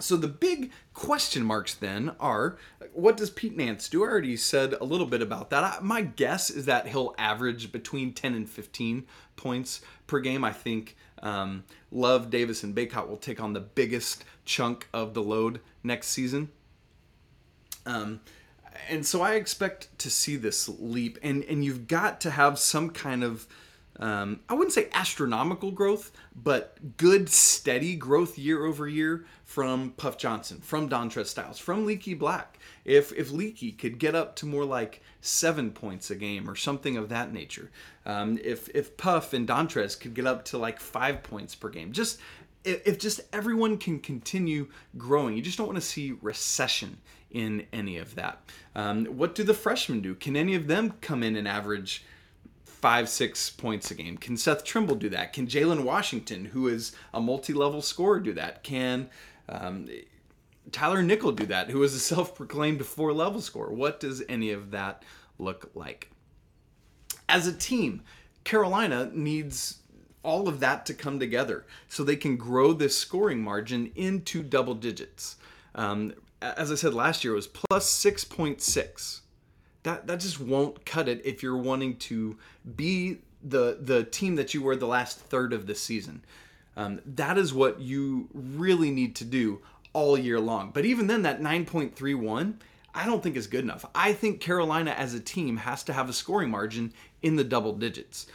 So 0.00 0.16
the 0.16 0.28
big 0.28 0.70
question 0.94 1.44
marks 1.44 1.74
then 1.74 2.12
are 2.18 2.56
what 2.92 3.16
does 3.16 3.30
Pete 3.30 3.56
Nance 3.56 3.88
do? 3.88 4.04
I 4.04 4.08
already 4.08 4.36
said 4.36 4.74
a 4.74 4.84
little 4.84 5.06
bit 5.06 5.22
about 5.22 5.50
that. 5.50 5.84
My 5.84 6.02
guess 6.02 6.50
is 6.50 6.66
that 6.66 6.88
he'll 6.88 7.14
average 7.18 7.70
between 7.70 8.12
10 8.12 8.34
and 8.34 8.48
15 8.48 9.06
points 9.36 9.80
per 10.06 10.20
game. 10.20 10.44
I 10.44 10.52
think 10.52 10.96
um, 11.22 11.64
Love, 11.90 12.30
Davis, 12.30 12.62
and 12.62 12.74
Bacot 12.74 13.08
will 13.08 13.16
take 13.16 13.40
on 13.40 13.52
the 13.52 13.60
biggest 13.60 14.24
chunk 14.44 14.88
of 14.92 15.14
the 15.14 15.22
load 15.22 15.60
next 15.82 16.08
season. 16.08 16.50
Um, 17.86 18.20
and 18.88 19.04
so 19.06 19.22
I 19.22 19.34
expect 19.34 19.96
to 19.98 20.10
see 20.10 20.36
this 20.36 20.68
leap, 20.68 21.18
and 21.22 21.44
and 21.44 21.64
you've 21.64 21.86
got 21.86 22.20
to 22.22 22.30
have 22.30 22.58
some 22.58 22.90
kind 22.90 23.22
of 23.22 23.46
um, 23.98 24.40
I 24.48 24.54
wouldn't 24.54 24.72
say 24.72 24.88
astronomical 24.92 25.70
growth, 25.70 26.10
but 26.34 26.96
good, 26.96 27.28
steady 27.28 27.96
growth 27.96 28.38
year 28.38 28.64
over 28.64 28.88
year 28.88 29.26
from 29.44 29.90
Puff 29.90 30.16
Johnson, 30.16 30.60
from 30.60 30.88
Dontrez 30.88 31.26
Styles, 31.26 31.58
from 31.58 31.84
Leaky 31.84 32.14
Black. 32.14 32.58
If 32.84 33.12
if 33.12 33.30
Leaky 33.30 33.72
could 33.72 33.98
get 33.98 34.14
up 34.14 34.36
to 34.36 34.46
more 34.46 34.64
like 34.64 35.02
seven 35.20 35.70
points 35.70 36.10
a 36.10 36.14
game 36.14 36.48
or 36.48 36.56
something 36.56 36.96
of 36.96 37.08
that 37.10 37.32
nature, 37.32 37.70
um, 38.06 38.38
if 38.42 38.68
if 38.70 38.96
Puff 38.96 39.34
and 39.34 39.46
Dontrez 39.46 39.98
could 39.98 40.14
get 40.14 40.26
up 40.26 40.44
to 40.46 40.58
like 40.58 40.80
five 40.80 41.22
points 41.22 41.54
per 41.54 41.68
game, 41.68 41.92
just 41.92 42.20
if, 42.64 42.86
if 42.86 42.98
just 42.98 43.20
everyone 43.32 43.76
can 43.76 43.98
continue 43.98 44.68
growing, 44.96 45.36
you 45.36 45.42
just 45.42 45.58
don't 45.58 45.66
want 45.66 45.78
to 45.78 45.86
see 45.86 46.12
recession 46.22 46.98
in 47.30 47.66
any 47.72 47.98
of 47.98 48.14
that. 48.14 48.40
Um, 48.74 49.04
what 49.06 49.34
do 49.34 49.44
the 49.44 49.54
freshmen 49.54 50.00
do? 50.00 50.14
Can 50.14 50.36
any 50.36 50.54
of 50.54 50.68
them 50.68 50.94
come 51.00 51.22
in 51.22 51.36
and 51.36 51.46
average? 51.46 52.04
Five, 52.80 53.08
six 53.08 53.50
points 53.50 53.90
a 53.90 53.94
game? 53.94 54.16
Can 54.16 54.36
Seth 54.36 54.64
Trimble 54.64 54.96
do 54.96 55.08
that? 55.10 55.32
Can 55.32 55.46
Jalen 55.46 55.84
Washington, 55.84 56.46
who 56.46 56.68
is 56.68 56.92
a 57.12 57.20
multi 57.20 57.52
level 57.52 57.82
scorer, 57.82 58.20
do 58.20 58.32
that? 58.34 58.62
Can 58.62 59.10
um, 59.48 59.88
Tyler 60.72 61.02
Nickel 61.02 61.32
do 61.32 61.46
that, 61.46 61.70
who 61.70 61.82
is 61.82 61.94
a 61.94 61.98
self 62.00 62.34
proclaimed 62.34 62.84
four 62.84 63.12
level 63.12 63.40
scorer? 63.40 63.72
What 63.72 64.00
does 64.00 64.22
any 64.28 64.50
of 64.50 64.70
that 64.70 65.02
look 65.38 65.70
like? 65.74 66.10
As 67.28 67.46
a 67.46 67.52
team, 67.52 68.02
Carolina 68.44 69.10
needs 69.12 69.78
all 70.22 70.48
of 70.48 70.60
that 70.60 70.84
to 70.86 70.94
come 70.94 71.18
together 71.18 71.64
so 71.88 72.04
they 72.04 72.16
can 72.16 72.36
grow 72.36 72.72
this 72.72 72.96
scoring 72.96 73.42
margin 73.42 73.90
into 73.94 74.42
double 74.42 74.74
digits. 74.74 75.36
Um, 75.74 76.14
as 76.42 76.72
I 76.72 76.74
said 76.74 76.94
last 76.94 77.24
year, 77.24 77.32
it 77.34 77.36
was 77.36 77.46
plus 77.46 77.92
6.6 78.02 79.20
that 79.82 80.06
that 80.06 80.20
just 80.20 80.40
won't 80.40 80.84
cut 80.84 81.08
it 81.08 81.22
if 81.24 81.42
you're 81.42 81.56
wanting 81.56 81.96
to 81.96 82.36
be 82.76 83.18
the 83.42 83.78
the 83.80 84.04
team 84.04 84.36
that 84.36 84.54
you 84.54 84.62
were 84.62 84.76
the 84.76 84.86
last 84.86 85.18
third 85.18 85.52
of 85.52 85.66
the 85.66 85.74
season. 85.74 86.24
Um, 86.76 87.00
that 87.04 87.36
is 87.36 87.52
what 87.52 87.80
you 87.80 88.28
really 88.32 88.90
need 88.90 89.16
to 89.16 89.24
do 89.24 89.60
all 89.92 90.16
year 90.16 90.38
long. 90.40 90.70
But 90.72 90.84
even 90.84 91.08
then, 91.08 91.22
that 91.22 91.40
9.31, 91.40 92.54
I 92.94 93.06
don't 93.06 93.22
think 93.22 93.36
is 93.36 93.48
good 93.48 93.64
enough. 93.64 93.84
I 93.94 94.12
think 94.12 94.40
Carolina 94.40 94.92
as 94.92 95.12
a 95.12 95.20
team 95.20 95.58
has 95.58 95.82
to 95.84 95.92
have 95.92 96.08
a 96.08 96.12
scoring 96.12 96.50
margin 96.50 96.92
in 97.22 97.36
the 97.36 97.44
double 97.44 97.72
digits. 97.72 98.26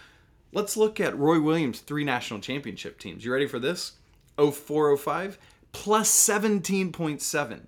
Let's 0.51 0.77
look 0.77 0.99
at 0.99 1.17
Roy 1.17 1.39
Williams' 1.39 1.79
three 1.79 2.03
national 2.03 2.39
championship 2.39 2.99
teams. 2.99 3.25
You 3.25 3.33
ready 3.33 3.47
for 3.47 3.59
this? 3.59 3.93
0405 4.37 5.37
plus 5.71 6.09
17.7. 6.09 7.61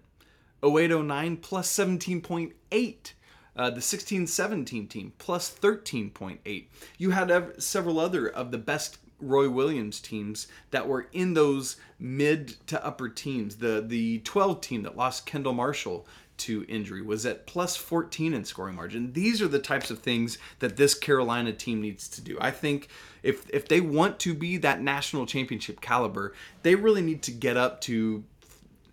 0809 0.64 1.38
plus 1.38 1.72
17.8 1.72 3.12
uh, 3.58 3.70
the 3.70 3.82
16 3.82 4.28
17 4.28 4.88
team 4.88 5.14
plus 5.18 5.54
13.8. 5.54 6.66
You 6.98 7.12
had 7.12 7.32
ev- 7.32 7.56
several 7.58 8.00
other 8.00 8.28
of 8.28 8.52
the 8.52 8.58
best 8.58 8.98
Roy 9.20 9.50
Williams 9.50 10.00
teams 10.00 10.48
that 10.72 10.88
were 10.88 11.08
in 11.12 11.34
those 11.34 11.78
mid 12.00 12.56
to 12.68 12.84
upper 12.86 13.10
teams. 13.10 13.58
The 13.58 13.84
the 13.86 14.20
12 14.20 14.62
team 14.62 14.84
that 14.84 14.96
lost 14.96 15.26
Kendall 15.26 15.54
Marshall 15.54 16.06
to 16.38 16.66
injury 16.70 17.02
was 17.02 17.26
at 17.26 17.48
plus 17.48 17.76
14 17.76 18.34
in 18.34 18.46
scoring 18.46 18.76
margin. 18.76 19.14
These 19.14 19.42
are 19.42 19.48
the 19.48 19.58
types 19.60 19.90
of 19.90 20.00
things 20.00 20.38
that 20.60 20.78
this 20.78 20.94
Carolina 20.94 21.52
team 21.52 21.82
needs 21.82 22.08
to 22.10 22.22
do. 22.22 22.38
I 22.40 22.52
think 22.52 22.90
if 23.24 23.50
if 23.50 23.68
they 23.68 23.82
want 23.82 24.20
to 24.20 24.34
be 24.34 24.58
that 24.58 24.82
national 24.82 25.26
championship 25.26 25.82
caliber, 25.82 26.34
they 26.62 26.76
really 26.76 27.02
need 27.02 27.24
to 27.24 27.32
get 27.32 27.58
up 27.58 27.82
to 27.82 28.24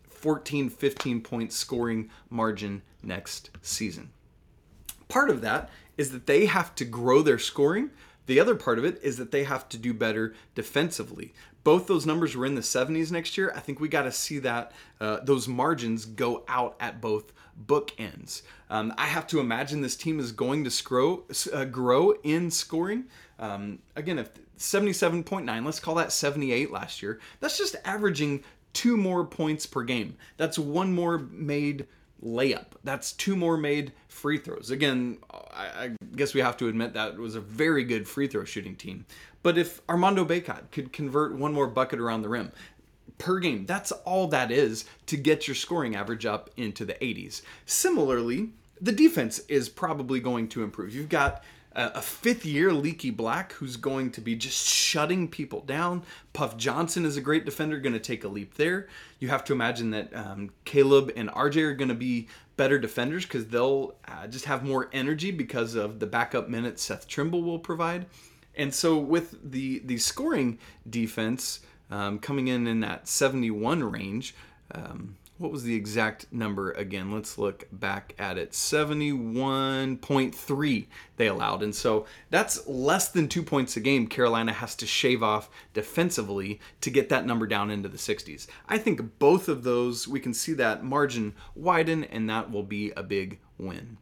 14 0.09 0.71
15 0.71 1.21
point 1.21 1.53
scoring 1.53 2.11
margin 2.31 2.81
next 3.03 3.51
season. 3.61 4.11
Part 5.09 5.31
of 5.31 5.41
that 5.43 5.71
is 5.97 6.11
that 6.13 6.27
they 6.27 6.47
have 6.47 6.75
to 6.77 6.85
grow 6.85 7.23
their 7.23 7.39
scoring. 7.39 7.91
The 8.27 8.41
other 8.41 8.55
part 8.55 8.79
of 8.79 8.85
it 8.85 9.01
is 9.03 9.17
that 9.19 9.31
they 9.31 9.45
have 9.45 9.69
to 9.71 9.79
do 9.79 9.93
better 9.93 10.35
defensively. 10.55 11.35
Both 11.63 11.87
those 11.87 12.07
numbers 12.07 12.37
were 12.37 12.47
in 12.47 12.55
the 12.55 12.61
70s 12.61 13.11
next 13.11 13.39
year. 13.39 13.53
I 13.55 13.61
think 13.61 13.81
we 13.81 13.89
got 13.89 14.03
to 14.03 14.13
see 14.13 14.39
that 14.41 14.73
uh, 15.01 15.21
those 15.23 15.49
margins 15.49 16.05
go 16.05 16.45
out 16.49 16.77
at 16.81 17.01
both 17.01 17.33
bookends. 17.67 18.43
Um, 18.69 18.93
I 18.99 19.07
have 19.07 19.27
to 19.29 19.41
imagine 19.41 19.81
this 19.81 19.97
team 19.97 20.19
is 20.21 20.33
going 20.33 20.65
to 20.65 20.71
scrow, 20.71 21.25
uh, 21.53 21.65
grow 21.65 22.13
in 22.23 22.51
scoring. 22.51 23.05
Um, 23.39 23.79
again, 23.97 24.19
if 24.19 24.31
77.9, 24.59 25.65
let's 25.65 25.81
call 25.81 25.95
that 25.97 26.13
78 26.13 26.71
last 26.71 27.03
year, 27.03 27.21
that's 27.41 27.59
just 27.59 27.77
averaging 27.85 28.45
two 28.73 28.97
more 28.97 29.25
points 29.25 29.67
per 29.67 29.83
game. 29.83 30.17
That's 30.37 30.59
one 30.59 30.93
more 30.93 31.19
made 31.19 31.87
layup. 32.23 32.67
That's 32.83 33.13
two 33.13 33.37
more 33.37 33.57
made 33.57 33.93
free 34.09 34.39
throws. 34.39 34.71
Again, 34.71 35.19
I, 35.31 35.65
I, 35.65 35.91
guess 36.17 36.35
we 36.35 36.41
have 36.41 36.57
to 36.59 36.69
admit 36.69 36.95
that 36.95 37.17
was 37.17 37.35
a 37.35 37.41
very 37.41 37.85
good 37.85 38.09
free 38.09 38.27
throw 38.27 38.45
shooting 38.45 38.77
team. 38.77 39.07
But 39.43 39.59
if 39.59 39.81
Armando 39.89 40.25
Bacot 40.25 40.71
could 40.71 40.93
convert 40.93 41.35
one 41.35 41.53
more 41.53 41.67
bucket 41.67 42.01
around 42.01 42.23
the 42.23 42.29
rim 42.29 42.53
per 43.19 43.39
game, 43.39 43.67
that's 43.67 43.93
all 43.93 44.27
that 44.29 44.51
is 44.51 44.85
to 45.07 45.17
get 45.17 45.47
your 45.47 45.55
scoring 45.55 45.95
average 45.95 46.25
up 46.25 46.51
into 46.57 46.85
the 46.85 46.95
80s. 46.95 47.43
Similarly, 47.67 48.51
the 48.81 48.93
defense 48.93 49.41
is 49.49 49.69
probably 49.69 50.21
going 50.21 50.49
to 50.49 50.63
improve. 50.63 50.95
You've 50.95 51.09
got 51.09 51.45
a 51.75 52.03
fifth 52.03 52.45
year 52.47 52.73
Leaky 52.73 53.11
Black 53.11 53.53
who's 53.53 53.77
going 53.77 54.11
to 54.13 54.21
be 54.21 54.37
just 54.37 54.67
shutting 54.67 55.29
people 55.29 55.61
down. 55.61 56.03
Puff 56.33 56.57
Johnson 56.57 57.05
is 57.05 57.17
a 57.17 57.21
great 57.21 57.45
defender, 57.45 57.79
going 57.79 57.93
to 57.95 57.99
take 58.01 58.25
a 58.25 58.29
leap 58.29 58.55
there. 58.55 58.89
You 59.19 59.29
have 59.29 59.45
to 59.45 59.53
imagine 59.53 59.91
that 59.91 60.15
um, 60.15 60.51
Caleb 60.65 61.13
and 61.17 61.29
RJ 61.31 61.63
are 61.63 61.75
going 61.75 61.89
to 61.89 61.95
be 61.95 62.29
better 62.57 62.79
defenders 62.79 63.25
because 63.25 63.49
they'll 63.49 63.97
uh, 64.07 64.27
just 64.29 64.45
have 64.45 64.63
more 64.63 64.89
energy 64.93 65.31
because 65.31 65.75
of 65.75 65.99
the 65.99 66.07
backup 66.07 66.49
minutes 66.49 66.83
Seth 66.83 67.09
Trimble 67.09 67.43
will 67.43 67.59
provide. 67.59 68.07
And 68.57 68.73
so 68.73 68.97
with 68.97 69.37
the 69.51 69.81
the 69.85 69.99
scoring 69.99 70.59
defense 70.89 71.61
um, 71.91 72.19
coming 72.19 72.49
in 72.49 72.67
in 72.67 72.81
that 72.81 73.09
71 73.09 73.85
range. 73.85 74.35
Um, 74.73 75.17
what 75.39 75.51
was 75.51 75.63
the 75.65 75.75
exact 75.75 76.33
number 76.33 76.71
again? 76.73 77.11
Let's 77.11 77.39
look 77.39 77.67
back 77.73 78.15
at 78.19 78.37
it. 78.39 78.53
71.3 78.53 80.87
they 81.17 81.27
allowed. 81.27 81.63
And 81.63 81.75
so 81.75 82.05
that's 82.31 82.67
less 82.67 83.09
than 83.09 83.29
two 83.29 83.43
points 83.43 83.77
a 83.77 83.81
game 83.81 84.07
Carolina 84.07 84.53
has 84.53 84.75
to 84.77 84.87
shave 84.87 85.23
off 85.23 85.51
defensively 85.73 86.61
to 86.81 86.91
get 86.91 87.09
that 87.09 87.27
number 87.27 87.47
down 87.47 87.71
into 87.71 87.89
the 87.89 87.99
60s. 87.99 88.47
I 88.69 88.79
think 88.79 89.19
both 89.19 89.49
of 89.49 89.65
those, 89.65 90.07
we 90.07 90.21
can 90.21 90.35
see 90.35 90.53
that 90.55 90.85
margin 90.85 91.35
widen, 91.55 92.05
and 92.05 92.31
that 92.31 92.51
will 92.51 92.63
be 92.63 92.93
a 92.93 93.03
big 93.03 93.41
win. 93.59 93.99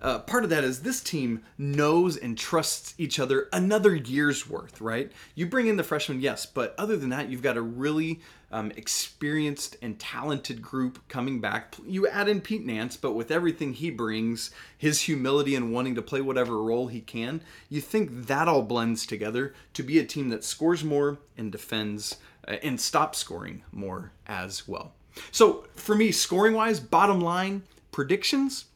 Uh, 0.00 0.18
part 0.20 0.44
of 0.44 0.50
that 0.50 0.64
is 0.64 0.80
this 0.80 1.02
team 1.02 1.42
knows 1.58 2.16
and 2.16 2.38
trusts 2.38 2.94
each 2.96 3.18
other 3.18 3.48
another 3.52 3.94
year's 3.94 4.48
worth, 4.48 4.80
right? 4.80 5.12
You 5.34 5.46
bring 5.46 5.66
in 5.66 5.76
the 5.76 5.84
freshmen, 5.84 6.20
yes, 6.20 6.46
but 6.46 6.74
other 6.78 6.96
than 6.96 7.10
that, 7.10 7.28
you've 7.28 7.42
got 7.42 7.56
a 7.56 7.62
really 7.62 8.20
um, 8.52 8.72
experienced 8.72 9.76
and 9.82 9.98
talented 9.98 10.62
group 10.62 11.06
coming 11.08 11.40
back. 11.40 11.76
You 11.86 12.08
add 12.08 12.28
in 12.28 12.40
Pete 12.40 12.64
Nance, 12.64 12.96
but 12.96 13.12
with 13.12 13.30
everything 13.30 13.74
he 13.74 13.90
brings, 13.90 14.50
his 14.76 15.02
humility 15.02 15.54
and 15.54 15.72
wanting 15.72 15.94
to 15.94 16.02
play 16.02 16.20
whatever 16.20 16.62
role 16.62 16.88
he 16.88 17.00
can, 17.00 17.42
you 17.68 17.80
think 17.80 18.26
that 18.26 18.48
all 18.48 18.62
blends 18.62 19.06
together 19.06 19.54
to 19.74 19.82
be 19.82 19.98
a 19.98 20.04
team 20.04 20.30
that 20.30 20.44
scores 20.44 20.82
more 20.82 21.18
and 21.36 21.52
defends 21.52 22.16
uh, 22.48 22.52
and 22.62 22.80
stops 22.80 23.18
scoring 23.18 23.62
more 23.70 24.12
as 24.26 24.66
well. 24.66 24.92
So 25.30 25.66
for 25.74 25.94
me, 25.94 26.10
scoring 26.10 26.54
wise, 26.54 26.80
bottom 26.80 27.20
line 27.20 27.62
predictions 27.92 28.66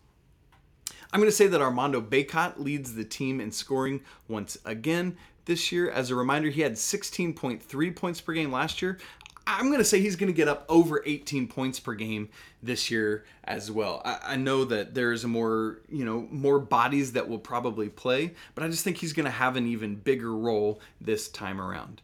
I'm 1.15 1.21
going 1.21 1.31
to 1.31 1.37
say 1.37 1.47
that 1.47 1.61
Armando 1.61 2.01
Bacot 2.01 2.59
leads 2.59 2.97
the 2.97 3.05
team 3.05 3.41
in 3.41 3.53
scoring 3.53 4.01
once 4.27 4.59
again 4.65 5.17
this 5.45 5.71
year. 5.71 5.89
As 5.89 6.11
a 6.11 6.17
reminder, 6.17 6.51
he 6.51 6.63
had 6.63 6.73
16.3 6.73 7.95
points 7.95 8.21
per 8.21 8.33
game 8.33 8.51
last 8.51 8.83
year. 8.83 8.99
I'm 9.47 9.67
going 9.67 9.79
to 9.79 9.85
say 9.85 10.01
he's 10.01 10.17
going 10.17 10.33
to 10.33 10.37
get 10.37 10.49
up 10.49 10.67
over 10.69 11.05
18 11.07 11.47
points 11.47 11.79
per 11.79 11.95
game 11.95 12.31
this 12.65 12.91
year 12.91 13.25
as 13.45 13.71
well. 13.71 14.03
I, 14.05 14.19
I, 14.33 14.37
know 14.37 14.65
that 14.65 14.95
there's 14.95 15.23
a 15.23 15.29
more, 15.29 15.79
you 15.89 16.05
know, 16.05 16.27
more 16.33 16.59
bodies 16.59 17.13
that 17.13 17.29
will 17.29 17.39
probably 17.39 17.91
play, 17.91 18.35
but 18.57 18.65
I 18.65 18.69
just 18.69 18.83
think 18.83 18.97
he's 18.97 19.13
going 19.13 19.27
to 19.27 19.31
have 19.31 19.55
an 19.55 19.69
even 19.69 19.95
bigger 19.95 20.35
role 20.35 20.81
this 21.01 21.29
time 21.29 21.61
around. 21.61 22.03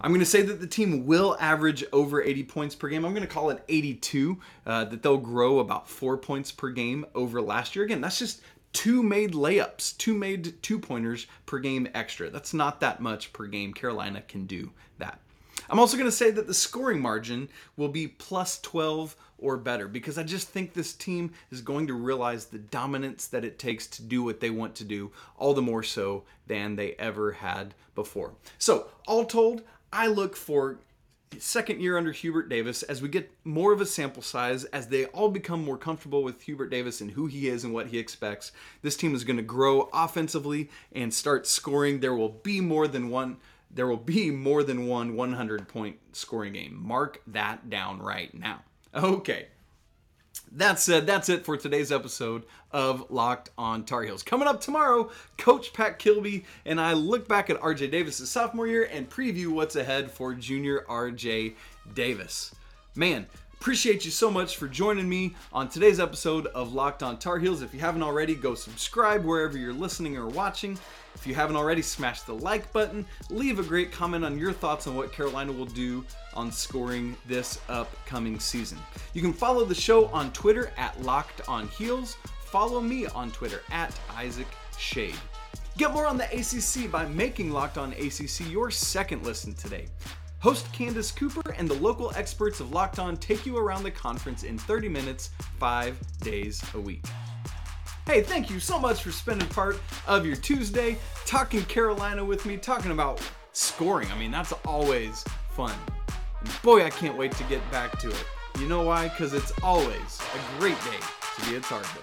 I'm 0.00 0.10
going 0.10 0.20
to 0.20 0.26
say 0.26 0.42
that 0.42 0.60
the 0.60 0.66
team 0.66 1.06
will 1.06 1.36
average 1.40 1.84
over 1.92 2.22
80 2.22 2.44
points 2.44 2.74
per 2.74 2.88
game. 2.88 3.04
I'm 3.04 3.14
going 3.14 3.26
to 3.26 3.32
call 3.32 3.50
it 3.50 3.64
82, 3.68 4.38
uh, 4.66 4.84
that 4.84 5.02
they'll 5.02 5.16
grow 5.16 5.58
about 5.58 5.88
four 5.88 6.16
points 6.16 6.52
per 6.52 6.70
game 6.70 7.06
over 7.14 7.40
last 7.40 7.74
year. 7.74 7.84
Again, 7.84 8.00
that's 8.00 8.18
just 8.18 8.42
two 8.72 9.02
made 9.02 9.32
layups, 9.32 9.96
two 9.96 10.14
made 10.14 10.62
two 10.62 10.78
pointers 10.78 11.26
per 11.46 11.58
game 11.58 11.88
extra. 11.94 12.28
That's 12.28 12.52
not 12.52 12.80
that 12.80 13.00
much 13.00 13.32
per 13.32 13.46
game. 13.46 13.72
Carolina 13.72 14.22
can 14.22 14.46
do 14.46 14.70
that. 14.98 15.18
I'm 15.68 15.80
also 15.80 15.96
going 15.96 16.08
to 16.08 16.16
say 16.16 16.30
that 16.30 16.46
the 16.46 16.54
scoring 16.54 17.00
margin 17.00 17.48
will 17.76 17.88
be 17.88 18.06
plus 18.06 18.60
12 18.60 19.16
or 19.38 19.56
better 19.56 19.88
because 19.88 20.16
I 20.16 20.22
just 20.22 20.48
think 20.48 20.72
this 20.72 20.92
team 20.92 21.32
is 21.50 21.60
going 21.60 21.86
to 21.88 21.94
realize 21.94 22.46
the 22.46 22.58
dominance 22.58 23.26
that 23.28 23.44
it 23.44 23.58
takes 23.58 23.86
to 23.88 24.02
do 24.02 24.22
what 24.22 24.40
they 24.40 24.50
want 24.50 24.74
to 24.76 24.84
do, 24.84 25.10
all 25.36 25.54
the 25.54 25.62
more 25.62 25.82
so 25.82 26.24
than 26.46 26.76
they 26.76 26.92
ever 26.92 27.32
had 27.32 27.74
before. 27.94 28.32
So, 28.58 28.88
all 29.06 29.24
told, 29.24 29.62
I 29.96 30.08
look 30.08 30.36
for 30.36 30.78
second 31.38 31.80
year 31.80 31.96
under 31.96 32.12
Hubert 32.12 32.50
Davis 32.50 32.82
as 32.82 33.00
we 33.00 33.08
get 33.08 33.32
more 33.44 33.72
of 33.72 33.80
a 33.80 33.86
sample 33.86 34.22
size, 34.22 34.64
as 34.64 34.88
they 34.88 35.06
all 35.06 35.30
become 35.30 35.64
more 35.64 35.78
comfortable 35.78 36.22
with 36.22 36.42
Hubert 36.42 36.68
Davis 36.68 37.00
and 37.00 37.10
who 37.10 37.26
he 37.26 37.48
is 37.48 37.64
and 37.64 37.72
what 37.72 37.86
he 37.86 37.98
expects. 37.98 38.52
This 38.82 38.94
team 38.94 39.14
is 39.14 39.24
going 39.24 39.38
to 39.38 39.42
grow 39.42 39.88
offensively 39.94 40.68
and 40.92 41.14
start 41.14 41.46
scoring. 41.46 42.00
There 42.00 42.14
will 42.14 42.28
be 42.28 42.60
more 42.60 42.86
than 42.86 43.08
one. 43.08 43.38
There 43.70 43.86
will 43.86 43.96
be 43.96 44.30
more 44.30 44.62
than 44.62 44.86
one 44.86 45.16
100 45.16 45.66
point 45.66 45.96
scoring 46.12 46.52
game. 46.52 46.78
Mark 46.78 47.22
that 47.26 47.70
down 47.70 47.98
right 48.00 48.32
now. 48.38 48.64
Okay. 48.94 49.48
That 50.52 50.78
said, 50.78 51.06
that's 51.06 51.28
it 51.28 51.44
for 51.44 51.56
today's 51.56 51.92
episode 51.92 52.44
of 52.72 53.10
Locked 53.10 53.50
on 53.58 53.84
Tar 53.84 54.02
Heels. 54.02 54.22
Coming 54.22 54.48
up 54.48 54.60
tomorrow, 54.60 55.10
Coach 55.36 55.72
Pat 55.72 55.98
Kilby 55.98 56.44
and 56.64 56.80
I 56.80 56.92
look 56.92 57.28
back 57.28 57.50
at 57.50 57.60
RJ 57.60 57.90
Davis's 57.90 58.30
sophomore 58.30 58.66
year 58.66 58.88
and 58.90 59.10
preview 59.10 59.48
what's 59.48 59.76
ahead 59.76 60.10
for 60.10 60.34
junior 60.34 60.84
RJ 60.88 61.54
Davis. 61.94 62.54
Man, 62.94 63.26
Appreciate 63.60 64.04
you 64.04 64.10
so 64.10 64.30
much 64.30 64.58
for 64.58 64.68
joining 64.68 65.08
me 65.08 65.34
on 65.52 65.68
today's 65.68 65.98
episode 65.98 66.46
of 66.48 66.74
Locked 66.74 67.02
On 67.02 67.18
Tar 67.18 67.38
Heels. 67.38 67.62
If 67.62 67.72
you 67.74 67.80
haven't 67.80 68.02
already, 68.02 68.34
go 68.34 68.54
subscribe 68.54 69.24
wherever 69.24 69.56
you're 69.58 69.72
listening 69.72 70.16
or 70.16 70.28
watching. 70.28 70.78
If 71.16 71.26
you 71.26 71.34
haven't 71.34 71.56
already, 71.56 71.80
smash 71.80 72.20
the 72.20 72.34
like 72.34 72.70
button. 72.74 73.06
Leave 73.30 73.58
a 73.58 73.62
great 73.62 73.90
comment 73.90 74.22
on 74.22 74.38
your 74.38 74.52
thoughts 74.52 74.86
on 74.86 74.94
what 74.94 75.12
Carolina 75.12 75.50
will 75.50 75.64
do 75.64 76.04
on 76.34 76.52
scoring 76.52 77.16
this 77.26 77.58
upcoming 77.70 78.38
season. 78.38 78.76
You 79.14 79.22
can 79.22 79.32
follow 79.32 79.64
the 79.64 79.74
show 79.74 80.08
on 80.08 80.30
Twitter 80.32 80.70
at 80.76 81.02
Locked 81.02 81.40
On 81.48 81.68
Heels. 81.68 82.18
Follow 82.44 82.82
me 82.82 83.06
on 83.06 83.30
Twitter 83.30 83.62
at 83.70 83.98
Isaac 84.14 84.46
Shade. 84.78 85.16
Get 85.78 85.92
more 85.92 86.06
on 86.06 86.18
the 86.18 86.26
ACC 86.26 86.90
by 86.92 87.06
making 87.06 87.50
Locked 87.50 87.78
On 87.78 87.92
ACC 87.94 88.50
your 88.50 88.70
second 88.70 89.24
listen 89.24 89.54
today. 89.54 89.86
Host 90.40 90.70
Candace 90.74 91.10
Cooper 91.10 91.52
and 91.52 91.66
the 91.66 91.74
local 91.74 92.12
experts 92.14 92.60
of 92.60 92.72
Locked 92.72 92.98
On 92.98 93.16
take 93.16 93.46
you 93.46 93.56
around 93.56 93.84
the 93.84 93.90
conference 93.90 94.42
in 94.42 94.58
30 94.58 94.90
minutes, 94.90 95.30
five 95.58 95.98
days 96.20 96.62
a 96.74 96.80
week. 96.80 97.04
Hey, 98.06 98.22
thank 98.22 98.50
you 98.50 98.60
so 98.60 98.78
much 98.78 99.02
for 99.02 99.10
spending 99.10 99.48
part 99.48 99.80
of 100.06 100.24
your 100.24 100.36
Tuesday 100.36 100.96
talking 101.24 101.62
Carolina 101.64 102.24
with 102.24 102.46
me, 102.46 102.56
talking 102.56 102.92
about 102.92 103.20
scoring. 103.50 104.08
I 104.12 104.16
mean, 104.16 104.30
that's 104.30 104.52
always 104.64 105.24
fun. 105.50 105.74
And 106.40 106.48
boy, 106.62 106.84
I 106.84 106.90
can't 106.90 107.18
wait 107.18 107.32
to 107.32 107.42
get 107.44 107.68
back 107.72 107.98
to 107.98 108.08
it. 108.08 108.24
You 108.60 108.68
know 108.68 108.82
why? 108.82 109.08
Because 109.08 109.34
it's 109.34 109.50
always 109.60 110.20
a 110.20 110.60
great 110.60 110.78
day 110.84 111.00
to 111.36 111.50
be 111.50 111.56
a 111.56 111.60
Tar 111.60 111.82
Heel. 111.82 112.02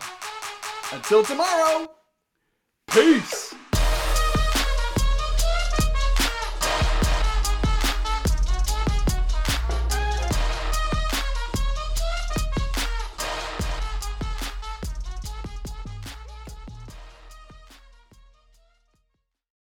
Until 0.92 1.24
tomorrow, 1.24 1.88
peace! 2.92 3.53